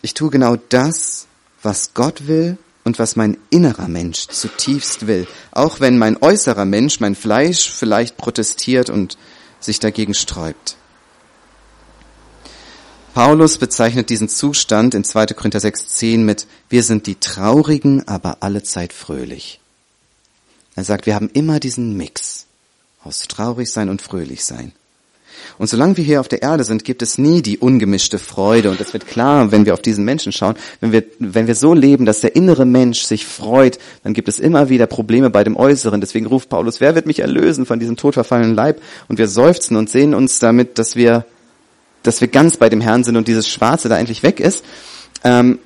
Ich 0.00 0.14
tue 0.14 0.30
genau 0.30 0.56
das, 0.56 1.26
was 1.62 1.94
Gott 1.94 2.26
will 2.26 2.58
und 2.84 2.98
was 2.98 3.16
mein 3.16 3.38
innerer 3.50 3.88
Mensch 3.88 4.26
zutiefst 4.28 5.06
will, 5.06 5.26
auch 5.52 5.80
wenn 5.80 5.98
mein 5.98 6.20
äußerer 6.20 6.64
Mensch, 6.64 7.00
mein 7.00 7.14
Fleisch 7.14 7.70
vielleicht 7.70 8.16
protestiert 8.16 8.90
und 8.90 9.16
sich 9.60 9.78
dagegen 9.78 10.14
sträubt. 10.14 10.76
Paulus 13.14 13.58
bezeichnet 13.58 14.08
diesen 14.08 14.28
Zustand 14.28 14.94
in 14.94 15.04
2. 15.04 15.26
Korinther 15.26 15.58
6.10 15.58 16.18
mit, 16.18 16.46
wir 16.70 16.82
sind 16.82 17.06
die 17.06 17.16
Traurigen, 17.16 18.08
aber 18.08 18.38
allezeit 18.40 18.92
fröhlich. 18.94 19.60
Er 20.74 20.84
sagt, 20.84 21.04
wir 21.04 21.14
haben 21.14 21.28
immer 21.28 21.60
diesen 21.60 21.96
Mix 21.96 22.46
aus 23.04 23.28
traurig 23.28 23.70
sein 23.70 23.90
und 23.90 24.00
fröhlich 24.00 24.44
sein. 24.44 24.72
Und 25.58 25.68
solange 25.68 25.96
wir 25.96 26.04
hier 26.04 26.20
auf 26.20 26.28
der 26.28 26.42
Erde 26.42 26.64
sind, 26.64 26.84
gibt 26.84 27.02
es 27.02 27.18
nie 27.18 27.42
die 27.42 27.58
ungemischte 27.58 28.18
Freude. 28.18 28.70
Und 28.70 28.80
das 28.80 28.92
wird 28.92 29.06
klar, 29.06 29.52
wenn 29.52 29.66
wir 29.66 29.74
auf 29.74 29.82
diesen 29.82 30.04
Menschen 30.04 30.32
schauen. 30.32 30.54
Wenn 30.80 30.92
wir, 30.92 31.04
wenn 31.18 31.46
wir 31.46 31.54
so 31.54 31.74
leben, 31.74 32.06
dass 32.06 32.20
der 32.20 32.34
innere 32.36 32.64
Mensch 32.64 33.02
sich 33.02 33.26
freut, 33.26 33.78
dann 34.02 34.14
gibt 34.14 34.28
es 34.28 34.38
immer 34.38 34.68
wieder 34.68 34.86
Probleme 34.86 35.30
bei 35.30 35.44
dem 35.44 35.56
Äußeren. 35.56 36.00
Deswegen 36.00 36.26
ruft 36.26 36.48
Paulus, 36.48 36.80
wer 36.80 36.94
wird 36.94 37.06
mich 37.06 37.20
erlösen 37.20 37.66
von 37.66 37.78
diesem 37.78 37.96
todverfallenen 37.96 38.54
Leib? 38.54 38.80
Und 39.08 39.18
wir 39.18 39.28
seufzen 39.28 39.76
und 39.76 39.90
sehen 39.90 40.14
uns 40.14 40.38
damit, 40.38 40.78
dass 40.78 40.96
wir, 40.96 41.26
dass 42.02 42.20
wir 42.20 42.28
ganz 42.28 42.56
bei 42.56 42.68
dem 42.68 42.80
Herrn 42.80 43.04
sind 43.04 43.16
und 43.16 43.28
dieses 43.28 43.48
Schwarze 43.48 43.88
da 43.88 43.98
endlich 43.98 44.22
weg 44.22 44.40
ist. 44.40 44.64
Ähm, 45.24 45.58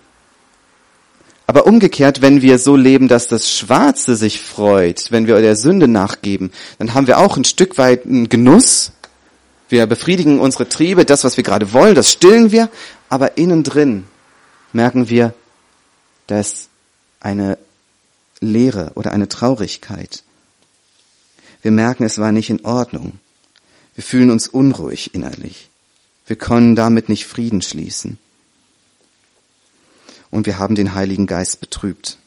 aber 1.47 1.67
umgekehrt, 1.67 2.23
wenn 2.23 2.43
wir 2.43 2.59
so 2.59 2.75
leben, 2.75 3.07
dass 3.07 3.29
das 3.29 3.51
Schwarze 3.51 4.17
sich 4.17 4.41
freut, 4.41 5.13
wenn 5.13 5.29
wir 5.29 5.41
der 5.41 5.55
Sünde 5.55 5.87
nachgeben, 5.87 6.51
dann 6.79 6.93
haben 6.95 7.07
wir 7.07 7.19
auch 7.19 7.37
ein 7.37 7.45
Stück 7.45 7.79
weit 7.79 8.05
einen 8.05 8.29
Genuss, 8.29 8.93
wir 9.69 9.87
befriedigen 9.87 10.39
unsere 10.39 10.69
Triebe, 10.69 11.05
das, 11.05 11.25
was 11.25 11.37
wir 11.37 11.45
gerade 11.45 11.73
wollen, 11.73 11.95
das 11.95 12.11
stillen 12.11 12.53
wir, 12.53 12.71
aber 13.09 13.37
innen 13.37 13.63
drin 13.63 14.07
merken 14.73 15.09
wir, 15.09 15.35
da 16.27 16.41
ist 16.41 16.69
eine 17.21 17.59
Leere 18.41 18.93
oder 18.95 19.13
eine 19.13 19.29
Traurigkeit. 19.29 20.23
Wir 21.63 21.71
merken, 21.71 22.05
es 22.05 22.19
war 22.19 22.33
nicht 22.33 22.51
in 22.51 22.65
Ordnung. 22.65 23.19
Wir 23.95 24.05
fühlen 24.05 24.31
uns 24.31 24.47
unruhig 24.47 25.15
innerlich. 25.15 25.69
Wir 26.27 26.37
können 26.37 26.77
damit 26.77 27.09
nicht 27.09 27.27
Frieden 27.27 27.63
schließen. 27.63 28.19
Und 30.31 30.47
wir 30.47 30.59
haben 30.59 30.75
den 30.75 30.95
Heiligen 30.95 31.27
Geist 31.27 31.61
betrübt. 31.61 32.19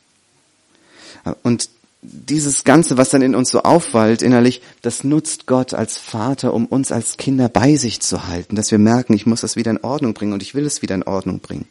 Und 1.43 1.69
dieses 2.01 2.63
Ganze, 2.63 2.97
was 2.97 3.09
dann 3.09 3.21
in 3.21 3.35
uns 3.35 3.49
so 3.49 3.61
aufwallt 3.63 4.21
innerlich, 4.21 4.61
das 4.81 5.03
nutzt 5.03 5.47
Gott 5.47 5.73
als 5.73 5.97
Vater, 5.97 6.53
um 6.53 6.65
uns 6.65 6.91
als 6.91 7.17
Kinder 7.17 7.49
bei 7.49 7.75
sich 7.75 7.99
zu 7.99 8.27
halten, 8.27 8.55
dass 8.55 8.71
wir 8.71 8.77
merken, 8.77 9.13
ich 9.13 9.25
muss 9.25 9.41
das 9.41 9.57
wieder 9.57 9.71
in 9.71 9.83
Ordnung 9.83 10.13
bringen 10.13 10.33
und 10.33 10.41
ich 10.41 10.55
will 10.55 10.65
es 10.65 10.81
wieder 10.81 10.95
in 10.95 11.03
Ordnung 11.03 11.39
bringen. 11.39 11.67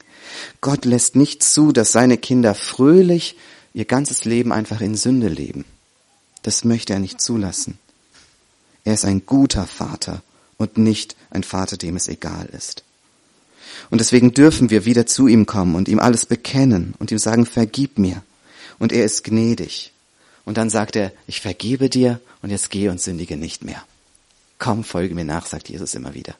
Gott 0.60 0.84
lässt 0.84 1.16
nicht 1.16 1.42
zu, 1.42 1.72
dass 1.72 1.92
seine 1.92 2.18
Kinder 2.18 2.54
fröhlich 2.54 3.36
ihr 3.72 3.86
ganzes 3.86 4.24
Leben 4.24 4.52
einfach 4.52 4.80
in 4.82 4.96
Sünde 4.96 5.28
leben. 5.28 5.64
Das 6.42 6.64
möchte 6.64 6.92
er 6.92 6.98
nicht 6.98 7.20
zulassen. 7.20 7.78
Er 8.84 8.94
ist 8.94 9.04
ein 9.04 9.24
guter 9.24 9.66
Vater 9.66 10.22
und 10.58 10.76
nicht 10.76 11.16
ein 11.30 11.42
Vater, 11.42 11.76
dem 11.76 11.96
es 11.96 12.08
egal 12.08 12.48
ist. 12.52 12.84
Und 13.90 14.00
deswegen 14.00 14.34
dürfen 14.34 14.70
wir 14.70 14.84
wieder 14.84 15.06
zu 15.06 15.26
ihm 15.26 15.46
kommen 15.46 15.74
und 15.74 15.88
ihm 15.88 15.98
alles 15.98 16.26
bekennen 16.26 16.94
und 16.98 17.10
ihm 17.10 17.18
sagen, 17.18 17.46
vergib 17.46 17.98
mir. 17.98 18.22
Und 18.78 18.92
er 18.92 19.04
ist 19.04 19.24
gnädig. 19.24 19.92
Und 20.48 20.56
dann 20.56 20.70
sagt 20.70 20.96
er, 20.96 21.12
ich 21.26 21.42
vergebe 21.42 21.90
dir 21.90 22.22
und 22.40 22.48
jetzt 22.48 22.70
geh 22.70 22.88
und 22.88 23.02
sündige 23.02 23.36
nicht 23.36 23.64
mehr. 23.64 23.84
Komm, 24.58 24.82
folge 24.82 25.14
mir 25.14 25.26
nach, 25.26 25.44
sagt 25.44 25.68
Jesus 25.68 25.94
immer 25.94 26.14
wieder. 26.14 26.34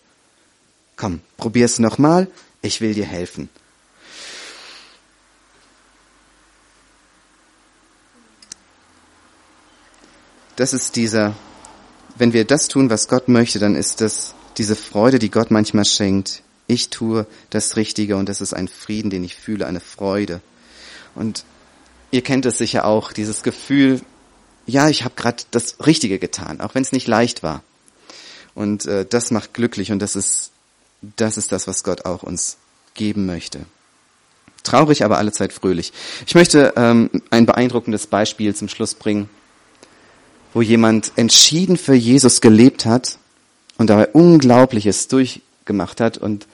Komm, 0.96 1.20
probier's 1.36 1.78
nochmal, 1.78 2.26
ich 2.62 2.80
will 2.80 2.94
dir 2.94 3.04
helfen. 3.04 3.50
Das 10.56 10.72
ist 10.72 10.96
dieser, 10.96 11.36
wenn 12.16 12.32
wir 12.32 12.46
das 12.46 12.68
tun, 12.68 12.88
was 12.88 13.08
Gott 13.08 13.28
möchte, 13.28 13.58
dann 13.58 13.76
ist 13.76 14.00
das 14.00 14.32
diese 14.56 14.74
Freude, 14.74 15.18
die 15.18 15.30
Gott 15.30 15.50
manchmal 15.50 15.84
schenkt. 15.84 16.42
Ich 16.66 16.88
tue 16.88 17.26
das 17.50 17.76
Richtige 17.76 18.16
und 18.16 18.30
das 18.30 18.40
ist 18.40 18.54
ein 18.54 18.68
Frieden, 18.68 19.10
den 19.10 19.22
ich 19.22 19.34
fühle, 19.34 19.66
eine 19.66 19.80
Freude. 19.80 20.40
Und 21.14 21.44
ihr 22.10 22.22
kennt 22.22 22.46
es 22.46 22.58
sicher 22.58 22.84
auch, 22.84 23.12
dieses 23.12 23.42
Gefühl, 23.42 24.00
ja, 24.66 24.88
ich 24.88 25.04
habe 25.04 25.14
gerade 25.16 25.44
das 25.50 25.76
Richtige 25.86 26.18
getan, 26.18 26.60
auch 26.60 26.74
wenn 26.74 26.82
es 26.82 26.92
nicht 26.92 27.06
leicht 27.06 27.42
war. 27.42 27.62
Und 28.54 28.86
äh, 28.86 29.06
das 29.08 29.30
macht 29.30 29.54
glücklich 29.54 29.92
und 29.92 30.00
das 30.00 30.16
ist, 30.16 30.50
das 31.16 31.36
ist 31.36 31.52
das, 31.52 31.66
was 31.66 31.84
Gott 31.84 32.04
auch 32.04 32.22
uns 32.22 32.56
geben 32.94 33.26
möchte. 33.26 33.60
Traurig, 34.64 35.04
aber 35.04 35.18
allezeit 35.18 35.52
fröhlich. 35.52 35.92
Ich 36.26 36.34
möchte 36.34 36.74
ähm, 36.76 37.08
ein 37.30 37.46
beeindruckendes 37.46 38.08
Beispiel 38.08 38.54
zum 38.54 38.68
Schluss 38.68 38.94
bringen, 38.94 39.30
wo 40.52 40.60
jemand 40.60 41.12
entschieden 41.16 41.76
für 41.76 41.94
Jesus 41.94 42.40
gelebt 42.40 42.84
hat 42.84 43.18
und 43.78 43.88
dabei 43.88 44.08
Unglaubliches 44.08 45.08
durchgemacht 45.08 46.00
hat 46.00 46.18
und 46.18 46.46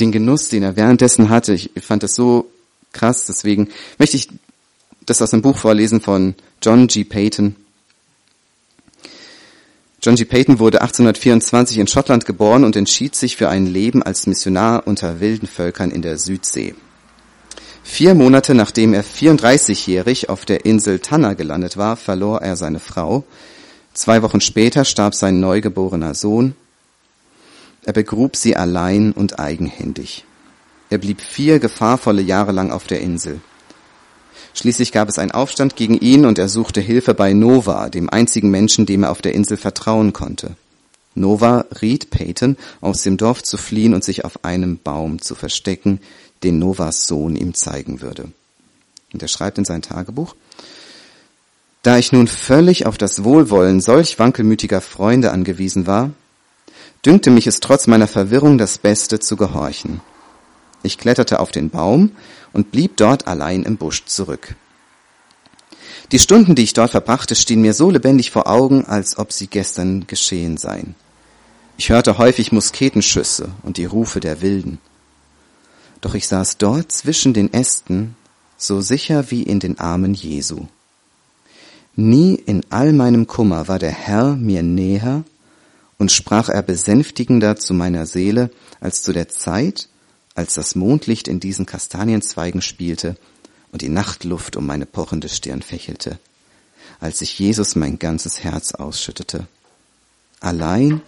den 0.00 0.10
Genuss, 0.10 0.48
den 0.48 0.62
er 0.62 0.76
währenddessen 0.76 1.28
hatte, 1.28 1.54
ich 1.54 1.70
fand 1.80 2.02
das 2.02 2.14
so 2.14 2.50
krass, 2.92 3.26
deswegen 3.26 3.70
möchte 3.98 4.16
ich 4.16 4.28
das 5.06 5.22
aus 5.22 5.32
einem 5.32 5.42
Buch 5.42 5.56
vorlesen 5.56 6.00
von 6.00 6.34
John 6.62 6.86
G. 6.86 7.04
Payton. 7.04 7.56
John 10.02 10.16
G. 10.16 10.24
Payton 10.24 10.58
wurde 10.58 10.82
1824 10.82 11.78
in 11.78 11.86
Schottland 11.86 12.26
geboren 12.26 12.64
und 12.64 12.76
entschied 12.76 13.14
sich 13.14 13.36
für 13.36 13.48
ein 13.48 13.66
Leben 13.66 14.02
als 14.02 14.26
Missionar 14.26 14.86
unter 14.86 15.20
wilden 15.20 15.46
Völkern 15.46 15.90
in 15.90 16.02
der 16.02 16.18
Südsee. 16.18 16.74
Vier 17.82 18.14
Monate 18.14 18.54
nachdem 18.54 18.94
er 18.94 19.04
34-jährig 19.04 20.28
auf 20.28 20.44
der 20.44 20.64
Insel 20.64 20.98
Tanna 20.98 21.34
gelandet 21.34 21.76
war, 21.76 21.96
verlor 21.96 22.40
er 22.42 22.56
seine 22.56 22.80
Frau. 22.80 23.24
Zwei 23.92 24.22
Wochen 24.22 24.40
später 24.40 24.84
starb 24.84 25.14
sein 25.14 25.38
neugeborener 25.40 26.14
Sohn. 26.14 26.54
Er 27.84 27.92
begrub 27.92 28.36
sie 28.36 28.56
allein 28.56 29.12
und 29.12 29.38
eigenhändig. 29.38 30.24
Er 30.90 30.98
blieb 30.98 31.20
vier 31.20 31.58
gefahrvolle 31.58 32.22
Jahre 32.22 32.52
lang 32.52 32.72
auf 32.72 32.86
der 32.86 33.00
Insel. 33.00 33.40
Schließlich 34.54 34.92
gab 34.92 35.08
es 35.08 35.18
einen 35.18 35.32
Aufstand 35.32 35.74
gegen 35.74 35.98
ihn 35.98 36.24
und 36.24 36.38
er 36.38 36.48
suchte 36.48 36.80
Hilfe 36.80 37.12
bei 37.12 37.32
Nova, 37.32 37.88
dem 37.90 38.08
einzigen 38.08 38.50
Menschen, 38.50 38.86
dem 38.86 39.02
er 39.02 39.10
auf 39.10 39.20
der 39.20 39.34
Insel 39.34 39.56
vertrauen 39.56 40.12
konnte. 40.12 40.56
Nova 41.16 41.66
riet 41.82 42.10
Peyton, 42.10 42.56
aus 42.80 43.02
dem 43.02 43.16
Dorf 43.16 43.42
zu 43.42 43.56
fliehen 43.56 43.94
und 43.94 44.04
sich 44.04 44.24
auf 44.24 44.44
einem 44.44 44.78
Baum 44.78 45.20
zu 45.20 45.34
verstecken, 45.34 46.00
den 46.44 46.58
Novas 46.58 47.06
Sohn 47.06 47.36
ihm 47.36 47.54
zeigen 47.54 48.00
würde. 48.00 48.28
Und 49.12 49.22
er 49.22 49.28
schreibt 49.28 49.58
in 49.58 49.64
sein 49.64 49.82
Tagebuch, 49.82 50.34
da 51.82 51.98
ich 51.98 52.12
nun 52.12 52.28
völlig 52.28 52.86
auf 52.86 52.96
das 52.96 53.24
Wohlwollen 53.24 53.80
solch 53.80 54.18
wankelmütiger 54.18 54.80
Freunde 54.80 55.32
angewiesen 55.32 55.86
war, 55.86 56.10
dünkte 57.04 57.30
mich 57.30 57.46
es 57.46 57.60
trotz 57.60 57.86
meiner 57.86 58.06
Verwirrung 58.06 58.56
das 58.56 58.78
Beste 58.78 59.20
zu 59.20 59.36
gehorchen. 59.36 60.00
Ich 60.82 60.96
kletterte 60.96 61.40
auf 61.40 61.50
den 61.50 61.70
Baum 61.70 62.12
und 62.54 62.70
blieb 62.70 62.96
dort 62.96 63.26
allein 63.26 63.64
im 63.64 63.76
Busch 63.76 64.06
zurück. 64.06 64.54
Die 66.12 66.18
Stunden, 66.18 66.54
die 66.54 66.62
ich 66.62 66.72
dort 66.72 66.92
verbrachte, 66.92 67.34
stehen 67.34 67.60
mir 67.60 67.74
so 67.74 67.90
lebendig 67.90 68.30
vor 68.30 68.46
Augen, 68.46 68.84
als 68.86 69.18
ob 69.18 69.32
sie 69.32 69.48
gestern 69.48 70.06
geschehen 70.06 70.56
seien. 70.56 70.94
Ich 71.76 71.90
hörte 71.90 72.18
häufig 72.18 72.52
Musketenschüsse 72.52 73.50
und 73.62 73.76
die 73.76 73.84
Rufe 73.84 74.20
der 74.20 74.40
Wilden. 74.40 74.78
Doch 76.00 76.14
ich 76.14 76.28
saß 76.28 76.58
dort 76.58 76.92
zwischen 76.92 77.34
den 77.34 77.52
Ästen, 77.52 78.16
so 78.56 78.80
sicher 78.80 79.30
wie 79.30 79.42
in 79.42 79.58
den 79.58 79.78
Armen 79.78 80.14
Jesu. 80.14 80.66
Nie 81.96 82.34
in 82.34 82.64
all 82.70 82.92
meinem 82.92 83.26
Kummer 83.26 83.68
war 83.68 83.78
der 83.78 83.90
Herr 83.90 84.36
mir 84.36 84.62
näher 84.62 85.24
und 85.98 86.12
sprach 86.12 86.48
er 86.48 86.62
besänftigender 86.62 87.56
zu 87.56 87.74
meiner 87.74 88.06
Seele 88.06 88.50
als 88.80 89.02
zu 89.02 89.12
der 89.12 89.28
Zeit, 89.28 89.88
als 90.34 90.54
das 90.54 90.74
Mondlicht 90.74 91.28
in 91.28 91.40
diesen 91.40 91.66
Kastanienzweigen 91.66 92.62
spielte 92.62 93.16
und 93.72 93.82
die 93.82 93.88
Nachtluft 93.88 94.56
um 94.56 94.66
meine 94.66 94.86
pochende 94.86 95.28
Stirn 95.28 95.62
fächelte, 95.62 96.18
als 97.00 97.20
ich 97.22 97.38
Jesus 97.38 97.76
mein 97.76 97.98
ganzes 97.98 98.42
Herz 98.42 98.72
ausschüttete. 98.72 99.46
Allein 100.40 101.00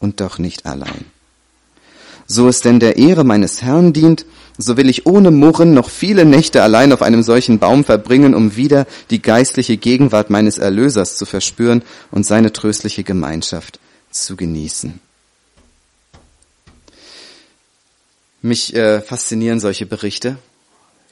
und 0.00 0.20
doch 0.20 0.38
nicht 0.38 0.66
allein. 0.66 1.04
So 2.26 2.48
es 2.48 2.60
denn 2.60 2.78
der 2.78 2.96
Ehre 2.96 3.24
meines 3.24 3.60
Herrn 3.60 3.92
dient, 3.92 4.24
so 4.56 4.76
will 4.76 4.88
ich 4.88 5.04
ohne 5.04 5.30
Murren 5.30 5.74
noch 5.74 5.90
viele 5.90 6.24
Nächte 6.24 6.62
allein 6.62 6.92
auf 6.92 7.02
einem 7.02 7.22
solchen 7.22 7.58
Baum 7.58 7.84
verbringen, 7.84 8.34
um 8.34 8.54
wieder 8.54 8.86
die 9.10 9.20
geistliche 9.20 9.76
Gegenwart 9.76 10.30
meines 10.30 10.58
Erlösers 10.58 11.16
zu 11.16 11.26
verspüren 11.26 11.82
und 12.10 12.24
seine 12.24 12.52
tröstliche 12.52 13.02
Gemeinschaft 13.02 13.80
zu 14.10 14.36
genießen. 14.36 15.00
Mich 18.42 18.74
äh, 18.74 19.00
faszinieren 19.00 19.60
solche 19.60 19.86
Berichte. 19.86 20.36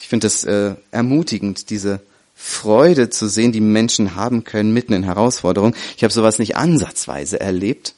Ich 0.01 0.09
finde 0.09 0.27
es 0.27 0.45
äh, 0.45 0.75
ermutigend, 0.91 1.71
diese 1.71 2.01
Freude 2.35 3.11
zu 3.11 3.29
sehen, 3.29 3.53
die 3.53 3.61
Menschen 3.61 4.15
haben 4.15 4.45
können 4.45 4.73
mitten 4.73 4.93
in 4.93 5.03
Herausforderungen. 5.03 5.75
Ich 5.97 6.05
habe 6.05 6.13
sowas 6.13 6.39
nicht 6.39 6.57
ansatzweise 6.57 7.41
erlebt 7.41 7.95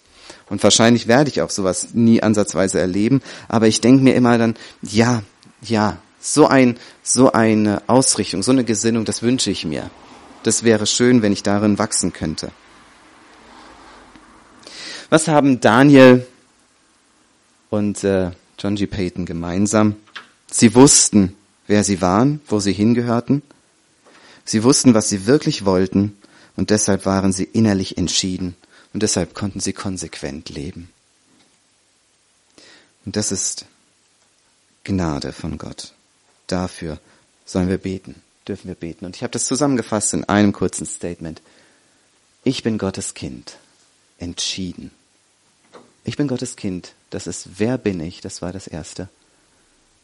und 0.49 0.63
wahrscheinlich 0.65 1.07
werde 1.07 1.31
ich 1.31 1.43
auch 1.43 1.51
sowas 1.51 1.89
nie 1.93 2.23
ansatzweise 2.23 2.81
erleben. 2.81 3.23
Aber 3.49 3.69
ich 3.69 3.81
denke 3.81 4.03
mir 4.03 4.15
immer 4.15 4.37
dann, 4.37 4.57
ja, 4.83 5.23
ja, 5.63 5.99
so 6.21 6.47
ein, 6.47 6.77
so 7.03 7.33
eine 7.33 7.83
Ausrichtung, 7.87 8.43
so 8.43 8.51
eine 8.51 8.65
Gesinnung, 8.65 9.05
das 9.05 9.23
wünsche 9.23 9.51
ich 9.51 9.65
mir. 9.65 9.91
Das 10.43 10.65
wäre 10.65 10.87
schön, 10.87 11.23
wenn 11.23 11.33
ich 11.33 11.43
darin 11.43 11.79
wachsen 11.79 12.13
könnte. 12.13 12.51
Was 15.09 15.29
haben 15.29 15.61
Daniel 15.61 16.27
und 17.69 18.05
äh, 18.05 18.31
John 18.61 18.77
G. 18.77 18.87
Payton 18.87 19.25
gemeinsam. 19.25 19.97
Sie 20.51 20.75
wussten, 20.75 21.35
wer 21.67 21.83
sie 21.83 22.03
waren, 22.03 22.41
wo 22.47 22.61
sie 22.61 22.75
hingehörten. 22.75 23.43
Sie 24.45 24.63
wussten, 24.63 24.93
was 24.93 25.09
sie 25.09 25.27
wirklich 25.27 25.65
wollten 25.65 26.17
und 26.57 26.69
deshalb 26.69 27.07
waren 27.07 27.33
sie 27.33 27.45
innerlich 27.45 27.97
entschieden 27.97 28.55
und 28.93 29.03
deshalb 29.03 29.35
konnten 29.35 29.61
sie 29.61 29.73
konsequent 29.73 30.51
leben. 30.51 30.91
Und 33.07 33.17
das 33.17 33.33
ist 33.33 33.65
Gnade 34.85 35.33
von 35.33 35.57
Gott. 35.57 35.95
Dafür 36.47 37.01
sollen 37.47 37.69
wir 37.69 37.79
beten, 37.79 38.17
dürfen 38.47 38.69
wir 38.69 38.75
beten. 38.75 39.07
Und 39.07 39.17
ich 39.17 39.23
habe 39.23 39.31
das 39.31 39.47
zusammengefasst 39.47 40.13
in 40.13 40.25
einem 40.25 40.53
kurzen 40.53 40.85
Statement. 40.85 41.41
Ich 42.45 42.63
bin 42.63 42.77
Gottes 42.77 43.15
Kind, 43.15 43.57
entschieden. 44.19 44.91
Ich 46.05 46.17
bin 46.17 46.29
Gottes 46.29 46.57
Kind, 46.57 46.95
das 47.11 47.27
ist, 47.27 47.59
wer 47.59 47.79
bin 47.79 48.01
ich? 48.01 48.21
Das 48.21 48.43
war 48.43 48.53
das 48.53 48.67
Erste. 48.67 49.09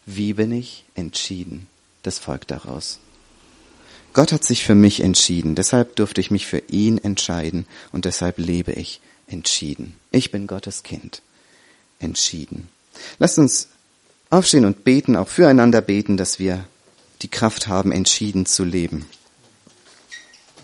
Wie 0.04 0.34
bin 0.34 0.52
ich? 0.52 0.84
Entschieden. 0.94 1.66
Das 2.02 2.18
folgt 2.18 2.50
daraus. 2.50 3.00
Gott 4.12 4.32
hat 4.32 4.44
sich 4.44 4.64
für 4.64 4.74
mich 4.74 5.00
entschieden, 5.00 5.54
deshalb 5.54 5.96
durfte 5.96 6.22
ich 6.22 6.30
mich 6.30 6.46
für 6.46 6.62
ihn 6.68 6.96
entscheiden 6.96 7.66
und 7.92 8.06
deshalb 8.06 8.38
lebe 8.38 8.72
ich 8.72 9.00
entschieden. 9.26 9.94
Ich 10.10 10.30
bin 10.30 10.46
Gottes 10.46 10.82
Kind. 10.82 11.20
Entschieden. 11.98 12.68
Lasst 13.18 13.38
uns 13.38 13.68
aufstehen 14.30 14.64
und 14.64 14.84
beten, 14.84 15.16
auch 15.16 15.28
füreinander 15.28 15.80
beten, 15.80 16.16
dass 16.16 16.38
wir 16.38 16.64
die 17.22 17.28
Kraft 17.28 17.66
haben, 17.66 17.92
entschieden 17.92 18.46
zu 18.46 18.64
leben. 18.64 19.06